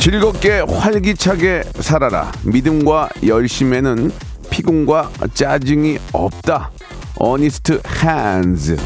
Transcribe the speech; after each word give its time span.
즐겁게 0.00 0.60
활기차게 0.60 1.62
살아라. 1.80 2.32
믿음과 2.44 3.10
열심에는 3.26 4.10
피곤과 4.48 5.10
짜증이 5.34 5.98
없다. 6.14 6.70
어니스트 7.16 7.82
한즈. 7.84 8.78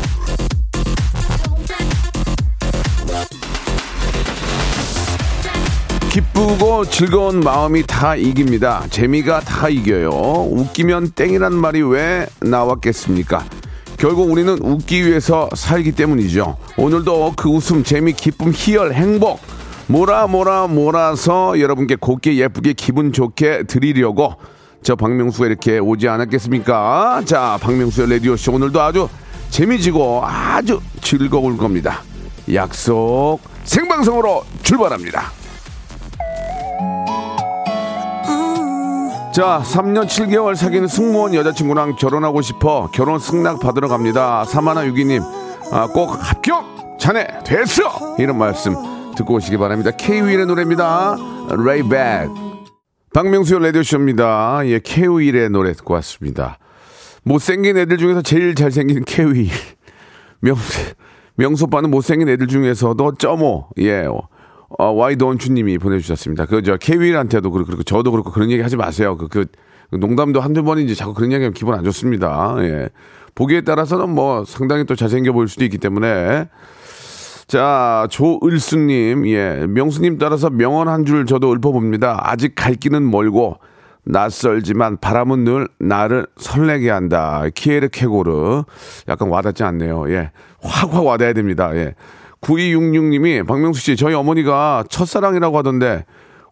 기쁘고 6.11 6.85
즐거운 6.87 7.39
마음이 7.41 7.85
다 7.87 8.17
이깁니다. 8.17 8.85
재미가 8.91 9.41
다 9.43 9.69
이겨요. 9.69 10.11
웃기면 10.11 11.13
땡이란 11.13 11.55
말이 11.55 11.81
왜 11.83 12.27
나왔겠습니까? 12.41 13.45
결국 13.99 14.33
우리는 14.33 14.59
웃기 14.61 15.07
위해서 15.07 15.49
살기 15.55 15.93
때문이죠. 15.93 16.57
오늘도 16.77 17.35
그 17.37 17.49
웃음, 17.49 17.85
재미, 17.85 18.13
기쁨, 18.13 18.51
희열, 18.53 18.95
행복 18.95 19.39
몰아 19.87 20.27
몰아 20.29 20.67
몰아서 20.69 21.61
여러분께 21.61 21.97
곱게 21.97 22.37
예쁘게 22.37 22.73
기분 22.73 23.13
좋게 23.13 23.65
드리려고 23.65 24.35
저 24.83 24.97
박명수가 24.97 25.47
이렇게 25.47 25.79
오지 25.79 26.09
않았겠습니까? 26.09 27.23
자, 27.25 27.59
박명수의 27.61 28.11
라디오쇼 28.11 28.53
오늘도 28.53 28.81
아주 28.81 29.09
재미지고 29.51 30.23
아주 30.25 30.81
즐거울 31.01 31.57
겁니다. 31.57 32.01
약속 32.53 33.39
생방송으로 33.65 34.45
출발합니다. 34.63 35.33
자, 39.33 39.63
3년 39.65 40.07
7개월 40.07 40.55
사귄 40.55 40.87
승무원 40.87 41.35
여자친구랑 41.35 41.97
결혼하고 41.97 42.41
싶어 42.41 42.89
결혼 42.95 43.19
승낙 43.19 43.59
받으러 43.59 43.89
갑니다. 43.89 44.45
사마나 44.45 44.87
유기님, 44.87 45.23
아, 45.73 45.89
꼭 45.89 46.11
합격! 46.21 46.99
자네, 47.01 47.27
됐어! 47.45 48.15
이런 48.19 48.39
말씀 48.39 48.94
듣고 49.17 49.35
오시기 49.35 49.57
바랍니다. 49.57 49.91
K-윌의 49.93 50.47
노래입니다. 50.47 51.17
레이백. 51.65 52.31
박명수의 53.13 53.63
라디오쇼입니다. 53.63 54.63
예, 54.67 54.81
K-윌의 54.81 55.51
노래 55.51 55.73
듣고 55.73 55.95
왔습니다. 55.95 56.59
못생긴 57.23 57.77
애들 57.77 57.97
중에서 57.97 58.23
제일 58.23 58.55
잘생긴 58.55 59.05
K-윌. 59.05 59.49
명, 60.41 60.57
명수 61.37 61.65
오빠는 61.65 61.91
못생긴 61.91 62.29
애들 62.29 62.49
중에서도 62.49 63.15
점오, 63.15 63.69
예, 63.79 64.07
어, 64.07 64.91
와이돈추님이 64.91 65.79
보내주셨습니다. 65.79 66.47
그, 66.47 66.63
저, 66.63 66.77
케윌한테도 66.77 67.51
그렇고, 67.51 67.83
저도 67.85 68.11
그렇고, 68.11 68.33
그런 68.33 68.51
얘기 68.51 68.63
하지 68.63 68.77
마세요. 68.77 69.17
그, 69.17 69.29
그, 69.29 69.47
농담도 69.97 70.41
한두 70.41 70.65
번인지 70.65 70.97
자꾸 70.97 71.15
그런 71.15 71.31
얘기 71.31 71.43
하면 71.45 71.55
기분 71.55 71.75
안 71.75 71.85
좋습니다. 71.85 72.57
예. 72.61 72.89
보기에 73.35 73.61
따라서는 73.61 74.11
뭐 74.11 74.45
상당히 74.45 74.85
또 74.85 74.97
잘생겨 74.97 75.33
보일 75.33 75.49
수도 75.49 75.65
있기 75.65 75.79
때문에. 75.79 76.49
자, 77.47 78.07
조을수님, 78.11 79.27
예. 79.29 79.67
명수님 79.69 80.19
따라서 80.19 80.51
명언 80.51 80.89
한 80.89 81.05
줄 81.05 81.27
저도 81.27 81.53
읊어봅니다. 81.53 82.21
아직 82.23 82.55
갈 82.55 82.75
길은 82.75 83.11
멀고, 83.11 83.59
낯설지만 84.05 84.99
바람은 85.01 85.45
늘 85.45 85.69
나를 85.79 86.27
설레게 86.37 86.91
한다. 86.91 87.43
키에르 87.55 87.89
케고르. 87.89 88.63
약간 89.09 89.29
와닿지 89.29 89.63
않네요. 89.65 90.11
예. 90.11 90.31
확확 90.63 91.05
와닿아야 91.05 91.33
됩니다. 91.35 91.71
예. 91.75 91.95
9266님이 92.41 93.47
박명수 93.47 93.81
씨 93.81 93.97
저희 93.97 94.15
어머니가 94.15 94.85
첫사랑이라고 94.91 95.57
하던데 95.57 96.05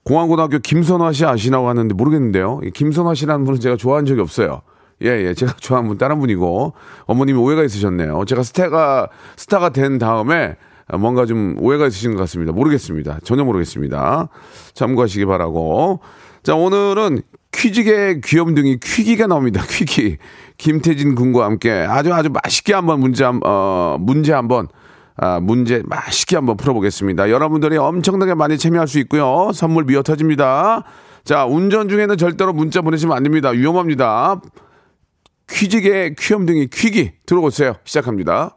공항고등학교 0.04 0.58
김선화 0.58 1.12
씨 1.12 1.26
아시나고 1.26 1.68
하는데 1.68 1.94
모르겠는데요. 1.94 2.60
김선화 2.72 3.14
씨라는 3.14 3.44
분은 3.44 3.60
제가 3.60 3.76
좋아한 3.76 4.06
적이 4.06 4.22
없어요. 4.22 4.62
예, 5.02 5.08
예. 5.08 5.34
제가 5.34 5.52
좋아하는 5.60 5.88
분 5.88 5.98
다른 5.98 6.18
분이고 6.18 6.72
어머님이 7.04 7.38
오해가 7.38 7.62
있으셨네요. 7.62 8.24
제가 8.24 8.42
스타가 8.42 9.08
스타가 9.36 9.68
된 9.68 9.98
다음에 9.98 10.56
뭔가 10.98 11.26
좀 11.26 11.56
오해가 11.58 11.86
있으신 11.86 12.12
것 12.12 12.18
같습니다. 12.20 12.52
모르겠습니다. 12.52 13.20
전혀 13.24 13.44
모르겠습니다. 13.44 14.28
참고하시기 14.74 15.24
바라고. 15.26 16.00
자, 16.42 16.54
오늘은 16.54 17.22
퀴즈계 17.52 18.20
귀염둥이 18.24 18.78
퀴기가 18.82 19.26
나옵니다. 19.26 19.62
퀴기. 19.68 20.18
김태진 20.58 21.14
군과 21.14 21.44
함께 21.44 21.70
아주 21.70 22.12
아주 22.12 22.30
맛있게 22.30 22.74
한번 22.74 23.00
문제, 23.00 23.24
한, 23.24 23.40
어, 23.44 23.96
문제 24.00 24.32
한번 24.32 24.68
아, 25.16 25.40
문제 25.40 25.82
맛있게 25.84 26.36
한번 26.36 26.56
풀어보겠습니다. 26.56 27.30
여러분들이 27.30 27.76
엄청나게 27.76 28.34
많이 28.34 28.58
참여할 28.58 28.88
수 28.88 28.98
있고요. 29.00 29.50
선물 29.52 29.84
미어 29.84 30.02
터집니다. 30.02 30.84
자, 31.24 31.44
운전 31.44 31.88
중에는 31.88 32.16
절대로 32.16 32.52
문자 32.52 32.80
보내시면 32.80 33.16
안 33.16 33.22
됩니다. 33.22 33.50
위험합니다. 33.50 34.40
퀴즈계 35.48 36.14
귀염둥이 36.18 36.68
퀴기 36.68 37.12
들어오세요. 37.26 37.74
시작합니다. 37.84 38.56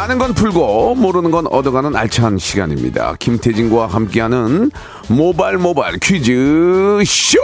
아는 0.00 0.16
건 0.16 0.32
풀고 0.32 0.94
모르는 0.94 1.30
건 1.30 1.46
얻어가는 1.46 1.94
알찬 1.94 2.38
시간입니다. 2.38 3.16
김태진과 3.18 3.86
함께하는 3.86 4.70
모발 5.10 5.58
모발 5.58 5.98
퀴즈 5.98 7.02
쇼. 7.04 7.38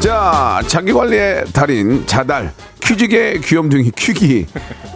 자, 0.00 0.62
자기 0.68 0.94
관리의 0.94 1.44
달인 1.52 2.06
자달 2.06 2.50
퀴즈계 2.82 3.40
귀염둥이 3.44 3.90
퀴기 3.94 4.46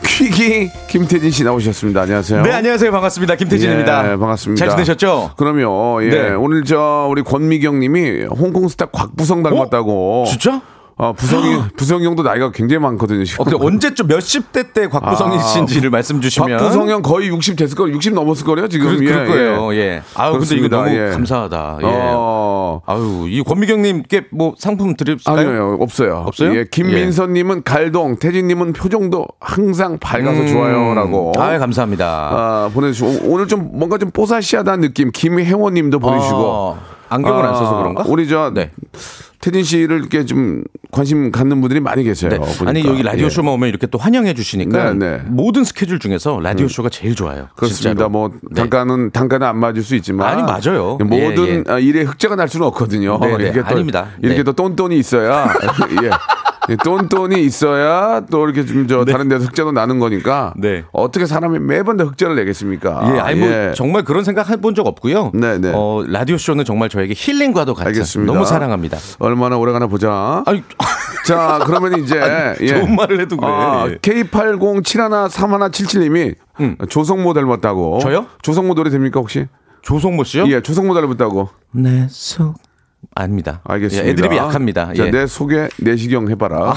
퀴기 0.07 0.71
김태진 0.89 1.31
씨 1.31 1.45
나오셨습니다. 1.45 2.01
안녕하세요. 2.01 2.41
네, 2.45 2.53
안녕하세요. 2.53 2.91
반갑습니다. 2.93 3.37
김태진입니다. 3.37 4.13
예, 4.13 4.17
반갑습니다. 4.17 4.65
잘 4.65 4.71
지내셨죠? 4.71 5.33
그럼요. 5.37 6.03
예. 6.05 6.09
네. 6.09 6.31
오늘 6.31 6.65
저 6.65 7.09
우리 7.11 7.23
권미경 7.23 7.79
님이 7.81 8.25
홍콩 8.25 8.69
스타 8.69 8.87
곽부성 8.87 9.43
닮았다고. 9.43 10.25
진짜? 10.31 10.63
아, 10.97 11.13
부성이, 11.13 11.61
부성이 11.77 12.07
형도 12.07 12.23
나이가 12.23 12.53
굉장히 12.53 12.81
많거든요. 12.83 13.25
지금. 13.25 13.43
어, 13.43 13.51
그 13.51 13.57
언제쯤 13.67 14.07
몇십 14.07 14.53
대 14.53 14.63
때 14.73 14.87
곽부성이신지를 14.89 15.91
말씀 15.91 16.21
주시면. 16.21 16.59
박부성 16.59 16.89
형 16.89 17.03
거의 17.03 17.29
60 17.29 17.57
됐을 17.57 17.77
거예요. 17.77 17.95
60 17.97 18.15
넘었을 18.15 18.45
거예요, 18.47 18.69
지금. 18.69 18.97
그, 18.99 19.05
예, 19.07 19.13
럴 19.13 19.27
거예요. 19.27 19.75
예. 19.75 20.03
아유, 20.15 20.33
근데 20.39 20.57
이거 20.57 20.69
그렇습니다. 20.69 20.77
너무 20.77 20.91
예. 20.95 21.11
감사하다. 21.13 21.79
예. 21.83 21.87
어. 21.87 22.81
아유, 22.87 23.27
이 23.29 23.43
권미경 23.43 23.83
님께 23.83 24.27
뭐 24.31 24.55
상품 24.59 24.95
드릴까요? 24.97 25.37
아니요, 25.49 25.77
없어요. 25.81 26.25
없어요? 26.27 26.57
예, 26.57 26.65
김민선 26.71 27.33
님은 27.33 27.63
갈동, 27.65 28.17
태진 28.17 28.47
님은 28.49 28.73
표정도 28.73 29.27
항상 29.41 29.99
밝아서 29.99 30.41
음. 30.43 30.47
좋아요라고. 30.47 31.33
아유, 31.39 31.59
감사합니다. 31.59 32.07
아, 32.07 32.71
보내 32.73 32.93
주시고 32.93 33.29
오- 33.29 33.35
오늘 33.35 33.47
좀 33.49 33.71
뭔가 33.75 33.99
좀 33.99 34.11
뽀사시하다는 34.11 34.81
느낌 34.89 35.11
김혜원 35.13 35.75
님도 35.75 35.99
보내 35.99 36.19
주시고 36.21 36.39
어, 36.39 36.79
안경을 37.09 37.45
안 37.45 37.55
써서 37.55 37.77
그런가? 37.79 38.05
우리 38.07 38.29
저 38.29 38.51
네. 38.55 38.71
태진 39.45 39.63
씨를 39.63 39.99
이렇게 39.99 40.25
좀 40.25 40.65
관심 40.91 41.31
갖는 41.31 41.61
분들이 41.61 41.79
많이 41.79 42.03
계세요. 42.03 42.31
네. 42.31 42.39
아니 42.65 42.83
여기 42.83 43.03
라디오 43.03 43.27
예. 43.27 43.29
쇼만 43.29 43.53
오면 43.53 43.69
이렇게 43.69 43.87
또 43.87 43.99
환영해 43.99 44.33
주시니까 44.33 44.95
네, 44.95 45.19
네. 45.19 45.23
모든 45.27 45.65
스케줄 45.65 45.99
중에서 45.99 46.41
라디오 46.41 46.67
쇼가 46.67 46.89
제일 46.89 47.15
좋아요. 47.15 47.49
그렇습니다. 47.55 47.91
진짜로. 47.91 48.09
뭐 48.09 48.31
네. 48.51 48.63
단가는 48.63 49.11
단가는 49.11 49.47
안 49.47 49.59
맞을 49.59 49.83
수 49.83 49.97
있지만 49.97 50.29
아니, 50.29 50.43
맞아요. 50.43 50.97
모든 50.99 51.47
예, 51.47 51.53
예. 51.57 51.65
아, 51.67 51.79
일에 51.79 52.05
흑자가 52.05 52.37
날 52.37 52.49
수는 52.49 52.67
없거든요. 52.69 53.19
네, 53.19 53.37
네. 53.37 53.45
이렇게 53.45 53.61
또 53.61 53.67
아닙니다. 53.67 54.09
이렇게 54.23 54.39
네. 54.39 54.43
또 54.45 54.55
똔똔이 54.55 54.99
있어야 54.99 55.53
예. 56.03 56.11
예, 56.71 56.77
똔똔이 56.77 57.43
있어야 57.45 58.21
또 58.31 58.45
이렇게 58.49 58.65
좀 58.65 58.87
저 58.87 59.05
다른 59.05 59.29
데서 59.29 59.45
흑자도 59.47 59.73
나는 59.73 59.99
거니까 59.99 60.53
네. 60.57 60.85
어떻게 60.93 61.27
사람이 61.27 61.59
매번 61.59 61.97
다 61.97 62.05
흑자를 62.05 62.37
내겠습니까? 62.37 63.15
예, 63.15 63.19
아니 63.21 63.41
뭐 63.41 63.49
예. 63.49 63.73
정말 63.75 64.05
그런 64.05 64.25
생각 64.25 64.49
해본 64.51 64.75
적 64.75 64.87
없고요. 64.87 65.33
네, 65.35 65.59
네. 65.59 65.73
어, 65.75 66.03
라디오 66.07 66.37
쇼는 66.39 66.65
정말 66.65 66.89
저에게 66.89 67.15
힐링과도 67.17 67.75
같은 67.75 67.89
알겠습니다. 67.89 68.33
너무 68.33 68.45
사랑합니다. 68.47 68.99
얼마나 69.19 69.57
오래가나 69.57 69.87
보자. 69.87 70.43
아니, 70.47 70.63
자, 71.27 71.61
그러면 71.67 71.99
이제 72.03 72.21
예. 72.61 72.67
좋은 72.67 72.95
말을 72.95 73.21
해도 73.21 73.37
그래. 73.37 73.49
아, 73.51 73.87
예. 73.89 73.97
K80713177님이 73.99 76.35
조성모 76.89 77.35
닮았다고. 77.35 77.99
저요? 78.01 78.27
조성모 78.43 78.75
노래 78.75 78.91
됩니까 78.91 79.21
혹시? 79.21 79.47
조성모 79.83 80.25
씨요? 80.25 80.45
예, 80.49 80.61
조성모 80.63 80.95
닮았다고. 80.95 81.49
내 81.73 82.07
속. 82.11 82.55
아닙니다. 83.15 83.61
알겠습니다. 83.65 84.07
예, 84.07 84.11
애드립이 84.13 84.37
약합니다. 84.37 84.93
자, 84.95 85.07
예. 85.07 85.11
내 85.11 85.27
속에 85.27 85.69
내시경 85.79 86.29
해봐라. 86.31 86.75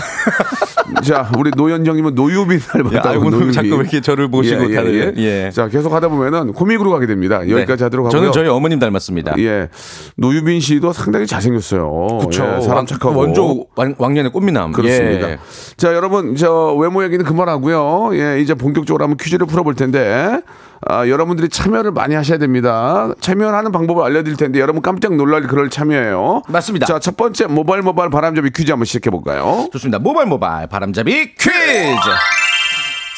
자, 1.03 1.29
우리 1.38 1.51
노현정님은 1.56 2.15
노유민 2.15 2.59
닮았다고. 2.59 2.95
야, 2.95 3.01
아이고, 3.12 3.25
오늘 3.27 3.31
노유민. 3.39 3.53
자꾸 3.53 3.69
왜 3.69 3.75
이렇게 3.75 4.01
저를 4.01 4.29
보시고 4.29 4.62
다들, 4.74 5.15
예. 5.18 5.50
자, 5.51 5.68
계속 5.68 5.94
하다 5.94 6.07
보면은 6.09 6.53
코믹으로 6.53 6.91
가게 6.91 7.07
됩니다. 7.07 7.39
네. 7.39 7.51
여기까지 7.51 7.83
하도록 7.83 8.06
하고요. 8.06 8.19
저는 8.19 8.31
저희 8.31 8.47
어머님 8.47 8.79
닮았습니다. 8.79 9.35
예, 9.39 9.69
노유민 10.15 10.59
씨도 10.62 10.94
상당히 10.94 11.27
잘생겼어요. 11.27 12.19
그쵸. 12.25 12.44
예, 12.57 12.62
사람 12.62 12.77
왕- 12.77 12.85
착하고. 12.85 13.19
원조 13.19 13.65
왕, 13.75 13.95
왕년의 13.97 14.31
꽃미남. 14.31 14.71
그렇습니다. 14.71 15.31
예. 15.31 15.38
자, 15.75 15.94
여러분, 15.94 16.35
저 16.35 16.73
외모 16.75 17.03
얘기는 17.03 17.23
그만하고요. 17.23 18.12
예, 18.13 18.39
이제 18.39 18.53
본격적으로 18.53 19.03
한번 19.03 19.18
퀴즈를 19.18 19.45
풀어볼 19.47 19.75
텐데, 19.75 20.41
아, 20.85 21.07
여러분들이 21.07 21.50
참여를 21.50 21.91
많이 21.91 22.15
하셔야 22.15 22.38
됩니다. 22.38 23.09
참여하는 23.19 23.71
방법을 23.71 24.03
알려드릴 24.03 24.38
텐데, 24.38 24.59
여러분 24.59 24.81
깜짝 24.81 25.15
놀랄 25.15 25.44
그럴 25.44 25.69
참여예요. 25.69 26.44
맞습니다. 26.47 26.85
자, 26.85 27.00
첫 27.00 27.18
번째 27.18 27.47
모바일 27.47 27.81
모바일 27.81 28.09
바람잡이 28.09 28.51
퀴즈 28.51 28.71
한번 28.71 28.85
시작해 28.85 29.09
볼까요? 29.09 29.68
좋습니다. 29.74 30.00
모바일 30.00 30.27
모바일 30.27 30.68
바람잡이 30.68 31.35
퀴즈. 31.35 31.50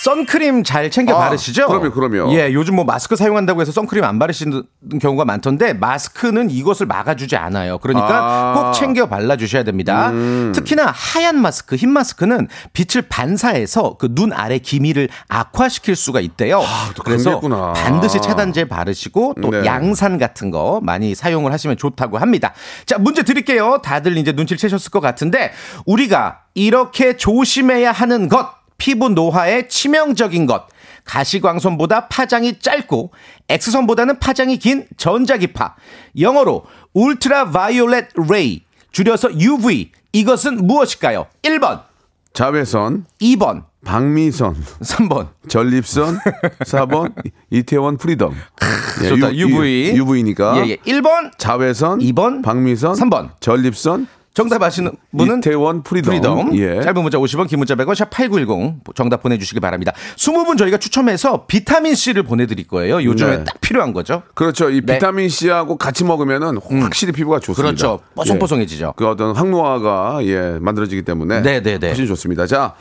선크림 0.03 0.63
잘 0.63 0.89
챙겨 0.91 1.15
아, 1.15 1.19
바르시죠? 1.29 1.67
그럼요, 1.67 1.91
그럼요. 1.91 2.33
예, 2.33 2.53
요즘 2.53 2.75
뭐 2.75 2.85
마스크 2.85 3.15
사용한다고 3.15 3.59
해서 3.61 3.71
선크림 3.71 4.03
안 4.03 4.19
바르시는 4.19 4.63
경우가 5.01 5.25
많던데 5.25 5.73
마스크는 5.73 6.49
이것을 6.49 6.85
막아주지 6.85 7.35
않아요. 7.35 7.79
그러니까 7.79 8.07
아. 8.09 8.53
꼭 8.53 8.71
챙겨 8.73 9.07
발라주셔야 9.07 9.63
됩니다. 9.63 10.09
음. 10.11 10.51
특히나 10.55 10.93
하얀 10.95 11.41
마스크, 11.41 11.75
흰 11.75 11.89
마스크는 11.89 12.47
빛을 12.73 13.07
반사해서 13.09 13.97
그 13.97 14.09
눈 14.19 14.33
아래 14.33 14.57
기미를 14.57 15.07
악화시킬 15.29 15.95
수가 15.95 16.19
있대요. 16.19 16.59
아, 16.61 16.91
그래서 17.05 17.35
있구나. 17.35 17.71
반드시 17.73 18.19
차단제 18.19 18.65
바르시고 18.65 19.35
또 19.41 19.51
네. 19.51 19.63
양산 19.65 20.17
같은 20.17 20.51
거 20.51 20.81
많이 20.83 21.15
사용을 21.15 21.53
하시면 21.53 21.77
좋다고 21.77 22.17
합니다. 22.17 22.53
자, 22.85 22.97
문제 22.97 23.23
드릴게요. 23.23 23.79
다들 23.83 24.17
이제 24.17 24.31
눈치를 24.33 24.57
채셨을 24.57 24.91
것 24.91 24.99
같은데 24.99 25.53
우리가 25.85 26.39
이렇게 26.53 27.15
조심해야 27.15 27.91
하는 27.91 28.27
것, 28.27 28.49
피부 28.79 29.09
노화에 29.09 29.67
치명적인 29.67 30.47
것. 30.47 30.65
가시광선보다 31.05 32.07
파장이 32.07 32.59
짧고 32.59 33.11
X선보다는 33.47 34.19
파장이 34.19 34.57
긴 34.57 34.87
전자기파. 34.97 35.75
영어로 36.19 36.65
울트라 36.93 37.51
바이올렛 37.51 38.07
Ray. 38.29 38.63
줄여서 38.91 39.39
UV. 39.39 39.91
이것은 40.13 40.65
무엇일까요? 40.65 41.27
1번, 41.43 41.83
자외선, 42.33 43.05
2번, 43.21 43.65
박미선, 43.85 44.55
3번. 44.81 45.29
전립선, 45.47 46.19
4번 46.65 47.13
이태원 47.51 47.97
Freedom. 47.97 48.33
예, 49.03 49.09
좋다. 49.09 49.35
UV. 49.35 49.93
UV니까. 49.95 50.57
예, 50.65 50.69
예. 50.71 50.75
1번, 50.77 51.31
자외선, 51.37 51.99
2번, 51.99 52.43
박미선, 52.43 52.95
3번. 52.95 53.29
전립선, 53.39 54.07
정답 54.39 54.63
아시는 54.63 54.91
분은 55.17 55.39
이태원 55.39 55.83
Freedom. 55.83 56.13
Freedom. 56.13 56.55
예. 56.55 56.81
짧은 56.81 57.01
문자 57.01 57.17
50원, 57.17 57.49
긴 57.49 57.59
문자 57.59 57.75
100원, 57.75 57.93
샵 57.93 58.09
8910 58.09 58.95
정답 58.95 59.21
보내주시기 59.21 59.59
바랍니다. 59.59 59.91
20분 60.15 60.57
저희가 60.57 60.77
추첨해서 60.77 61.45
비타민 61.45 61.93
C를 61.93 62.23
보내드릴 62.23 62.65
거예요. 62.65 63.03
요즘에 63.03 63.37
네. 63.39 63.43
딱 63.43 63.59
필요한 63.59 63.91
거죠. 63.91 64.23
그렇죠. 64.35 64.69
이 64.69 64.75
네. 64.75 64.79
음. 64.79 64.85
비타민 64.85 65.27
C하고 65.27 65.75
같이 65.75 66.05
먹으면은 66.05 66.57
확실히 66.81 67.11
피부가 67.11 67.39
좋습니다. 67.39 67.63
그렇죠. 67.63 67.99
뽀송뽀송해지죠. 68.15 68.85
예. 68.87 68.91
그 68.95 69.09
어떤 69.09 69.35
항노화가 69.35 70.19
예 70.23 70.57
만들어지기 70.61 71.01
때문에 71.01 71.41
네, 71.41 71.61
네, 71.61 71.77
네. 71.77 71.87
훨씬 71.87 72.07
좋습니다. 72.07 72.47
자, 72.47 72.75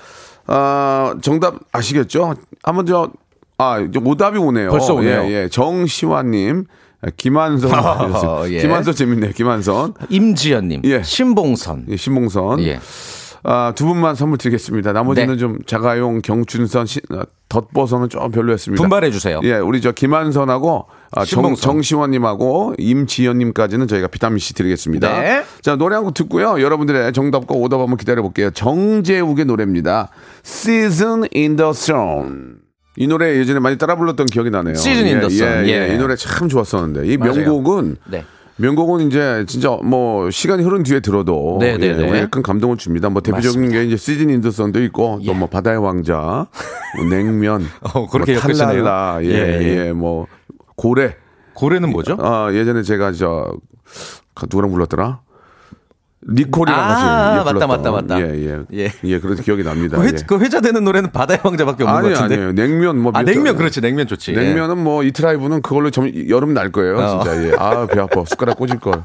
아, 0.47 1.17
정답 1.23 1.57
아시겠죠? 1.73 2.35
한번 2.63 2.87
저 2.87 3.11
아, 3.59 3.79
오답이 4.05 4.39
오네요. 4.39 4.71
벌써 4.71 4.95
오네요. 4.95 5.25
예, 5.25 5.43
예. 5.43 5.49
정시환님, 5.49 6.67
김한선, 7.17 7.71
예. 8.53 8.59
김한선 8.59 8.95
재밌네요. 8.95 9.33
김한선, 9.33 9.95
임지연님, 10.09 10.83
예. 10.85 11.03
신봉선. 11.03 11.87
예, 11.91 11.97
신봉선. 11.97 12.61
예. 12.65 12.81
아, 13.45 13.73
두 13.77 13.87
분만 13.87 14.17
선물 14.17 14.37
드리겠습니다. 14.37 14.93
나머지는 14.93 15.35
네. 15.35 15.39
좀 15.39 15.59
자가용, 15.65 16.23
경춘선, 16.23 16.87
시, 16.87 17.01
어, 17.13 17.23
덧버서는 17.49 18.09
좀 18.09 18.31
별로였습니다. 18.33 18.83
분발해 18.83 19.13
주세요. 19.13 19.41
예, 19.45 19.55
우리 19.55 19.81
저 19.81 19.93
김한선하고 19.93 20.87
아, 21.13 21.25
정. 21.25 21.55
정시원님하고 21.55 22.75
임지연님까지는 22.79 23.87
저희가 23.87 24.09
비타민 24.09 24.39
C 24.41 24.55
드리겠습니다. 24.55 25.21
네. 25.21 25.45
자 25.63 25.77
노래 25.77 25.95
한 25.95 26.05
곡 26.05 26.15
듣고요. 26.15 26.61
여러분들의 26.61 27.13
정답과 27.13 27.55
오답 27.55 27.81
한번 27.81 27.97
기다려 27.97 28.23
볼게요. 28.23 28.51
정재욱의 28.51 29.45
노래입니다. 29.45 30.09
Season 30.45 31.25
in 31.35 31.55
the 31.57 31.71
Sun. 31.71 32.57
이 33.01 33.07
노래 33.07 33.37
예전에 33.39 33.61
많이 33.61 33.79
따라 33.79 33.97
불렀던 33.97 34.27
기억이 34.27 34.51
나네요. 34.51 34.73
Season 34.75 35.07
in 35.07 35.21
the 35.21 35.41
예, 35.41 35.45
Sun. 35.47 35.67
예, 35.69 35.89
예. 35.91 35.95
이 35.95 35.99
노래 35.99 36.17
참 36.17 36.49
좋았었는데 36.49 37.07
이 37.07 37.17
맞아요. 37.17 37.35
명곡은 37.35 37.97
네. 38.11 38.25
명곡은 38.57 39.07
이제 39.07 39.45
진짜 39.47 39.71
뭐 39.85 40.31
시간이 40.31 40.65
흐른 40.65 40.83
뒤에 40.83 40.99
들어도 40.99 41.59
네, 41.61 41.77
네, 41.79 41.87
예, 41.89 41.93
네. 41.93 42.19
약간 42.23 42.43
감동을 42.43 42.77
줍니다. 42.77 43.09
뭐 43.09 43.23
대표적인 43.23 43.71
게 43.71 43.85
이제 43.85 43.97
Season 43.97 44.31
in 44.31 44.39
the 44.39 44.51
Sun도 44.51 44.83
있고 44.83 45.21
또 45.25 45.33
뭐 45.33 45.49
바다의 45.49 45.79
왕자, 45.79 46.49
뭐 46.97 47.05
냉면, 47.09 47.65
어, 47.95 48.09
그렇게 48.09 48.33
뭐. 48.33 48.41
탈랄라, 48.43 49.21
예, 49.23 49.29
예, 49.29 49.63
예, 49.63 49.87
예. 49.87 49.93
뭐 49.93 50.27
고래. 50.75 51.15
고래는 51.55 51.91
뭐죠? 51.91 52.17
아 52.21 52.51
예전에 52.53 52.83
제가 52.83 53.13
저 53.13 53.53
누구랑 54.43 54.73
불렀더라? 54.73 55.21
리콜이랑 56.39 56.79
아, 56.79 56.89
같이 56.89 57.49
예, 57.49 57.53
맞다. 57.53 57.67
맞다, 57.67 57.91
맞다. 57.91 58.21
예, 58.21 58.25
예, 58.35 58.59
예. 58.75 58.93
예, 59.05 59.19
그런 59.19 59.37
기억이 59.37 59.65
납니다. 59.65 59.97
그, 59.97 60.05
회, 60.05 60.09
예. 60.09 60.17
그 60.27 60.39
회자되는 60.39 60.85
노래는 60.85 61.11
바다의 61.11 61.41
왕자밖에 61.43 61.85
없는 61.85 61.99
아니 61.99 62.09
것 62.09 62.15
같은데. 62.15 62.35
아니에요. 62.35 62.53
냉면 62.53 62.99
뭐 62.99 63.13
아, 63.15 63.21
몇 63.21 63.25
냉면 63.27 63.47
점- 63.47 63.57
그렇지. 63.57 63.81
냉면 63.81 64.07
좋지. 64.07 64.33
예. 64.35 64.37
냉면은 64.37 64.77
뭐 64.79 65.03
이트라이브는 65.05 65.63
그걸로 65.63 65.91
점, 65.91 66.11
여름 66.29 66.53
날 66.53 66.71
거예요. 66.71 66.99
어. 66.99 67.23
진짜. 67.25 67.45
예. 67.45 67.53
아, 67.59 67.87
배 67.87 67.99
아파. 67.99 68.25
숟가락 68.27 68.59
꽂을 68.59 68.79
걸. 68.79 69.03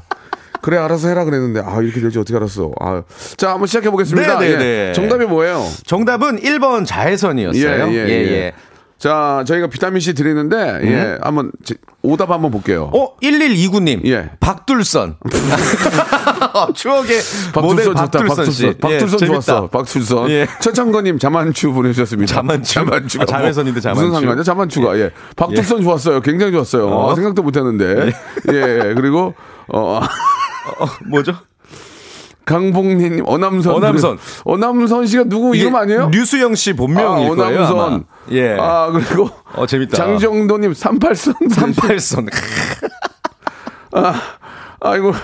그래 0.60 0.76
알아서 0.78 1.08
해라 1.08 1.24
그랬는데 1.24 1.60
아 1.64 1.80
이렇게 1.82 2.00
될지 2.00 2.18
어떻게 2.18 2.36
알았어. 2.36 2.72
아. 2.80 3.02
자 3.36 3.50
한번 3.52 3.66
시작해 3.66 3.90
보겠습니다. 3.90 4.38
네, 4.38 4.46
네, 4.48 4.52
예. 4.52 4.56
네. 4.58 4.92
정답이 4.94 5.24
뭐예요? 5.26 5.62
정답은 5.84 6.40
1번 6.40 6.86
자외선이었어요. 6.86 7.88
예, 7.92 7.94
예, 7.94 8.08
예. 8.08 8.52
자 8.98 9.44
저희가 9.46 9.66
비타민 9.68 10.00
C 10.00 10.14
드리는데 10.14 10.80
예 10.84 11.18
한번 11.20 11.50
제- 11.64 11.74
오답 12.02 12.30
한번 12.30 12.50
볼게요. 12.50 12.90
어, 12.94 13.16
1129님. 13.18 14.06
예. 14.06 14.30
박둘선. 14.40 15.16
추억의 16.74 17.18
모델 17.54 17.86
박툴선 17.86 17.96
좋다. 17.96 18.18
박둘선 18.18 18.50
씨. 18.50 18.74
박툴선 18.78 19.18
예, 19.22 19.26
좋았어. 19.26 19.66
박툴선. 19.68 20.30
예. 20.30 20.46
최창건님 20.60 21.18
자만추 21.18 21.72
보내주셨습니다. 21.72 22.34
자만추? 22.34 22.74
자만추가 22.74 23.22
아, 23.22 23.26
자외선인데 23.26 23.80
자만추. 23.80 24.02
무슨 24.02 24.14
상관이야? 24.20 24.42
자만추가. 24.44 24.98
예. 24.98 25.10
박툴선 25.36 25.82
좋았어요. 25.82 26.20
굉장히 26.20 26.52
좋았어요. 26.52 26.86
어. 26.88 27.06
어, 27.10 27.14
생각도 27.14 27.42
못했는데. 27.42 28.12
예. 28.52 28.94
그리고 28.94 29.34
어. 29.68 30.00
어, 30.78 30.86
뭐죠? 31.08 31.34
강봉님 32.44 33.22
어남선 33.26 33.74
어남선. 33.74 34.18
어남선 34.44 35.06
씨가 35.06 35.24
누구 35.24 35.56
이름 35.56 35.74
아니에요? 35.76 36.08
류수영 36.10 36.54
씨 36.54 36.72
본명일 36.74 37.30
아, 37.32 37.34
거예요. 37.34 37.64
아마. 37.64 37.72
어남선. 37.84 38.04
예. 38.32 38.56
아 38.58 38.90
그리고 38.92 39.30
어, 39.54 39.66
재밌다. 39.66 39.96
장정도님 39.96 40.72
38선 40.72 41.34
38선. 41.50 42.28
아 43.92 44.20
아이고 44.80 45.12
아 45.12 45.14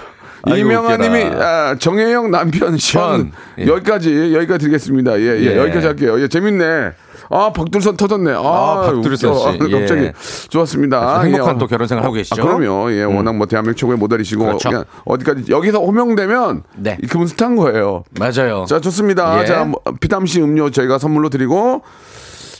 이명아님이. 0.47 1.25
아, 1.41 1.77
정혜영 1.79 2.31
남편 2.31 2.77
션 2.79 3.33
예. 3.59 3.67
여기까지 3.67 4.35
여기까지 4.35 4.61
드리겠습니다. 4.61 5.19
예, 5.21 5.25
예, 5.25 5.43
예. 5.43 5.57
여기까지 5.57 5.87
할게요. 5.87 6.21
예, 6.21 6.29
재밌네. 6.29 6.93
아 7.33 7.53
박둘선 7.53 7.97
터졌네. 7.97 8.33
아, 8.33 8.39
아, 8.39 8.83
박두리선 8.93 9.35
씨. 9.35 9.47
아, 9.47 9.53
갑자기 9.53 10.03
예. 10.03 10.13
좋았습니다. 10.49 11.23
행복한 11.23 11.55
예. 11.55 11.59
또 11.59 11.67
결혼 11.67 11.87
생활 11.87 12.05
하고 12.05 12.15
계시죠? 12.15 12.43
아, 12.43 12.45
그럼요. 12.45 12.91
예, 12.93 13.05
워낙 13.05 13.37
뭐 13.37 13.47
대한민국 13.47 13.79
최고의 13.79 13.99
모델이시고 13.99 14.45
그렇죠. 14.45 14.85
어디까지 15.05 15.45
여기서 15.49 15.79
호명되면 15.81 16.63
네. 16.77 16.99
그분 17.09 17.27
스타인 17.29 17.55
거예요. 17.57 18.03
맞아요. 18.19 18.65
자, 18.69 18.81
좋습니다. 18.81 19.43
예. 19.43 19.47
자, 19.47 19.65
뭐, 19.65 19.81
비타민C 20.01 20.41
음료 20.43 20.71
저희가 20.71 20.99
선물로 20.99 21.29
드리고 21.29 21.83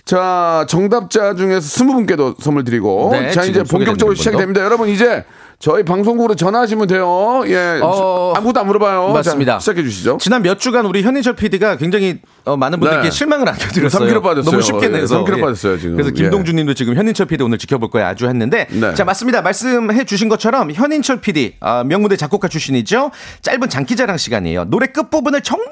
자, 0.05 0.65
정답자 0.69 1.35
중에서 1.35 1.61
스무 1.61 1.93
분께도 1.95 2.35
선물 2.41 2.65
드리고 2.65 3.11
네, 3.13 3.31
자, 3.31 3.45
이제 3.45 3.63
본격적으로 3.63 4.15
소개되는 4.15 4.17
시작이 4.17 4.37
분도. 4.37 4.39
됩니다. 4.41 4.65
여러분 4.65 4.89
이제 4.89 5.25
저희 5.61 5.83
방송국으로 5.85 6.35
전화하시면 6.37 6.87
돼요. 6.87 7.43
예. 7.47 7.81
어, 7.83 8.33
아무것도 8.35 8.61
안 8.61 8.67
물어봐요. 8.67 9.13
맞습니다. 9.13 9.53
자, 9.55 9.59
시작해 9.59 9.83
주시죠. 9.83 10.17
지난 10.19 10.41
몇 10.41 10.59
주간 10.59 10.87
우리 10.87 11.03
현인철 11.03 11.37
PD가 11.37 11.77
굉장히 11.77 12.19
어, 12.47 12.57
많은 12.57 12.81
분들께 12.81 13.05
네. 13.05 13.11
실망을 13.11 13.47
안겨드렸어요. 13.47 14.09
3kg 14.09 14.23
빠졌어요. 14.23 14.51
너무 14.51 14.63
쉽게 14.63 14.87
예, 14.87 14.89
내서. 14.89 15.23
3kg 15.23 15.39
빠졌어요, 15.39 15.79
지금. 15.79 15.97
그래서 15.97 16.09
예. 16.09 16.15
김동준 16.15 16.57
님도 16.57 16.73
지금 16.73 16.97
현인철 16.97 17.27
PD 17.27 17.45
오늘 17.45 17.59
지켜볼 17.59 17.91
거야 17.91 18.09
아주 18.09 18.27
했는데. 18.27 18.69
네. 18.71 18.95
자 18.95 19.05
맞습니다. 19.05 19.43
말씀해 19.43 20.05
주신 20.05 20.31
것처럼 20.31 20.73
현인철 20.73 21.21
PD 21.21 21.57
아, 21.61 21.85
명무대 21.85 22.17
작곡가 22.17 22.49
출신이죠. 22.49 23.11
짧은 23.43 23.69
장기자랑 23.69 24.17
시간이에요. 24.17 24.65
노래 24.65 24.87
끝 24.87 25.11
부분을 25.11 25.43
정말 25.43 25.69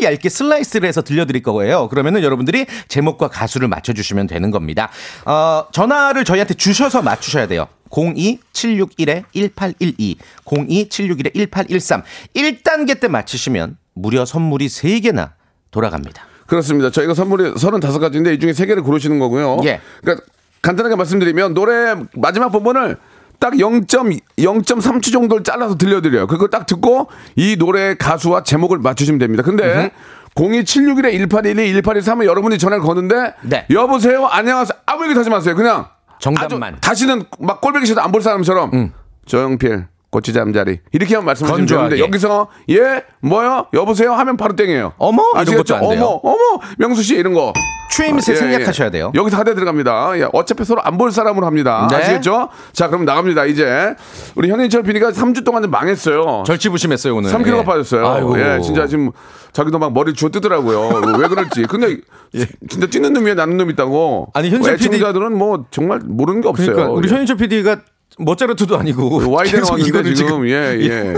얇게 0.00 0.28
슬라이스를 0.28 0.88
해서 0.88 1.02
들려드릴 1.02 1.42
거예요. 1.42 1.88
그러면은 1.88 2.22
여러분들이 2.22 2.66
제목과 2.86 3.26
가수를 3.26 3.66
맞춰주시면 3.66 4.28
되는 4.28 4.52
겁니다. 4.52 4.90
어, 5.24 5.64
전화를 5.72 6.24
저희한테 6.24 6.54
주셔서 6.54 7.02
맞추셔야 7.02 7.48
돼요. 7.48 7.66
02-761-1812, 7.94 10.16
02-761-1813. 10.44 12.02
1단계 12.34 13.00
때 13.00 13.08
맞히시면 13.08 13.76
무려 13.94 14.24
선물이 14.24 14.66
3개나 14.66 15.30
돌아갑니다. 15.70 16.24
그렇습니다. 16.46 16.90
저희가 16.90 17.14
선물이 17.14 17.54
35가지인데 17.54 18.34
이 18.34 18.40
중에 18.40 18.52
3개를 18.52 18.84
고르시는 18.84 19.18
거고요. 19.18 19.58
예. 19.64 19.80
그러니까 20.02 20.26
간단하게 20.62 20.96
말씀드리면 20.96 21.54
노래 21.54 21.94
마지막 22.14 22.50
부분을 22.50 22.96
딱 23.38 23.54
0.0.3초 23.54 25.12
정도를 25.12 25.44
잘라서 25.44 25.76
들려드려요. 25.76 26.26
그걸 26.26 26.50
딱 26.50 26.66
듣고 26.66 27.08
이 27.36 27.56
노래 27.56 27.94
가수와 27.94 28.42
제목을 28.42 28.78
맞추시면 28.78 29.18
됩니다. 29.18 29.42
근데 29.42 29.90
02761에 30.34 31.28
1812, 31.28 31.82
1813에 31.82 32.26
여러분이 32.26 32.58
전화를 32.58 32.84
거는데 32.84 33.34
네. 33.42 33.66
여보세요, 33.70 34.26
안녕하세요. 34.26 34.78
아무 34.86 35.04
얘기 35.04 35.14
하지 35.14 35.30
마세요. 35.30 35.54
그냥 35.54 35.86
정답만. 36.24 36.80
다시는 36.80 37.24
막 37.40 37.60
꼴보기 37.60 37.84
싫어 37.86 38.00
안볼 38.02 38.22
사람처럼 38.22 38.92
조영필 39.26 39.86
고치 40.14 40.32
잠자리 40.32 40.78
이렇게 40.92 41.14
하면 41.16 41.26
말씀하시면 41.26 41.58
건조하게. 41.60 41.88
되는데 41.96 42.04
여기서 42.06 42.48
예 42.70 43.02
뭐요 43.20 43.66
여보세요 43.74 44.12
하면 44.12 44.36
바로 44.36 44.54
땡이에요. 44.54 44.92
어머? 44.98 45.24
아시겠죠? 45.34 45.74
어머 45.82 46.20
어머 46.22 46.38
명수 46.78 47.02
씨 47.02 47.16
이런 47.16 47.34
거 47.34 47.52
추임새 47.90 48.32
예, 48.32 48.36
생략하셔야 48.36 48.86
예. 48.88 48.90
돼요. 48.90 49.12
여기서 49.14 49.36
하대 49.36 49.54
들어갑니다. 49.54 50.18
예, 50.18 50.28
어차피 50.32 50.64
서로 50.64 50.80
안 50.82 50.94
볼 50.98 51.10
사람으로 51.10 51.44
합니다. 51.46 51.88
네. 51.90 51.96
아시겠죠? 51.96 52.48
자, 52.72 52.86
그럼 52.88 53.04
나갑니다. 53.04 53.44
이제 53.46 53.94
우리 54.36 54.48
현인철 54.48 54.84
PD가 54.84 55.10
3주 55.10 55.44
동안 55.44 55.68
망했어요. 55.68 56.44
절치부심했어요 56.46 57.16
오늘. 57.16 57.30
3kg가 57.30 57.58
예. 57.58 57.64
빠졌어요. 57.64 58.06
아이고. 58.08 58.40
예, 58.40 58.60
진짜 58.60 58.86
지금 58.86 59.10
자기도 59.52 59.78
막 59.80 59.92
머리 59.92 60.12
주워 60.14 60.30
뜨더라고요. 60.30 61.18
왜 61.18 61.28
그럴지. 61.28 61.64
근데 61.64 61.98
진짜 62.68 62.86
뛰는 62.86 63.12
놈 63.12 63.24
위에 63.26 63.34
나는 63.34 63.56
놈 63.56 63.70
있다고. 63.70 64.28
예. 64.36 64.38
아니, 64.38 64.50
현실 64.50 64.76
PD 64.76 64.96
애청자들은 64.96 65.36
뭐 65.36 65.66
정말 65.72 66.00
모르는 66.04 66.40
게 66.40 66.48
없어요. 66.48 66.72
그러니까 66.72 66.92
우리 66.94 67.08
예. 67.08 67.12
현인철 67.12 67.36
PD가 67.36 67.76
모짜르트도 68.18 68.78
아니고 68.78 69.30
와이드에 69.30 69.60
계속 69.60 69.72
왔는데 69.72 69.88
이거를 69.88 70.14
지금, 70.14 70.46
예, 70.48 70.52
예. 70.80 71.14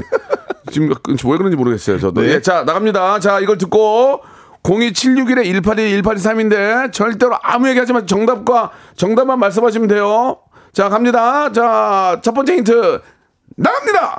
지금 0.70 0.88
왜 0.88 1.36
그런지 1.38 1.56
모르겠어요, 1.56 1.98
저도. 1.98 2.22
네. 2.22 2.34
예, 2.34 2.40
자, 2.40 2.64
나갑니다. 2.64 3.18
자, 3.20 3.38
이걸 3.40 3.58
듣고 3.58 4.20
02761에 4.62 5.44
182, 5.62 6.02
183인데 6.02 6.92
절대로 6.92 7.36
아무 7.42 7.68
얘기 7.68 7.78
하지 7.78 7.92
마시고 7.92 8.06
정답과 8.06 8.70
정답만 8.96 9.38
말씀하시면 9.38 9.88
돼요. 9.88 10.38
자, 10.72 10.88
갑니다. 10.88 11.52
자, 11.52 12.18
첫 12.22 12.32
번째 12.34 12.54
힌트. 12.56 13.00
나갑니다! 13.56 14.18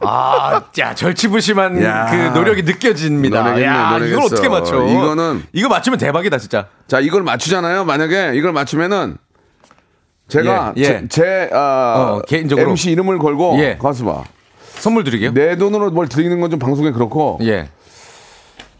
아, 0.00 0.62
야, 0.78 0.94
절치부심한 0.94 1.82
야. 1.82 2.06
그 2.10 2.38
노력이 2.38 2.62
느껴집니다. 2.62 3.40
노력했네, 3.42 3.66
야, 3.66 3.86
이걸 3.96 4.00
노력했어. 4.10 4.34
어떻게 4.34 4.48
맞춰? 4.48 4.76
이거는- 4.80 5.42
이거 5.52 5.68
맞추면 5.68 5.98
대박이다, 5.98 6.38
진짜. 6.38 6.66
자, 6.86 7.00
이걸 7.00 7.22
맞추잖아요. 7.22 7.84
만약에 7.84 8.32
이걸 8.34 8.52
맞추면은 8.52 9.16
제가 10.28 10.74
예, 10.76 10.80
예. 10.80 10.84
제, 10.84 11.06
제 11.08 11.50
아, 11.52 12.16
어, 12.18 12.22
개인적으로. 12.26 12.70
MC 12.70 12.90
이름을 12.90 13.18
걸고 13.18 13.56
예. 13.60 13.78
가수 13.80 14.04
봐. 14.04 14.24
선물 14.78 15.04
드리게요. 15.04 15.32
내 15.32 15.56
돈으로 15.56 15.90
뭘 15.90 16.08
드리는 16.08 16.40
건 16.40 16.50
좀 16.50 16.58
방송에 16.58 16.90
그렇고 16.90 17.38
예. 17.42 17.68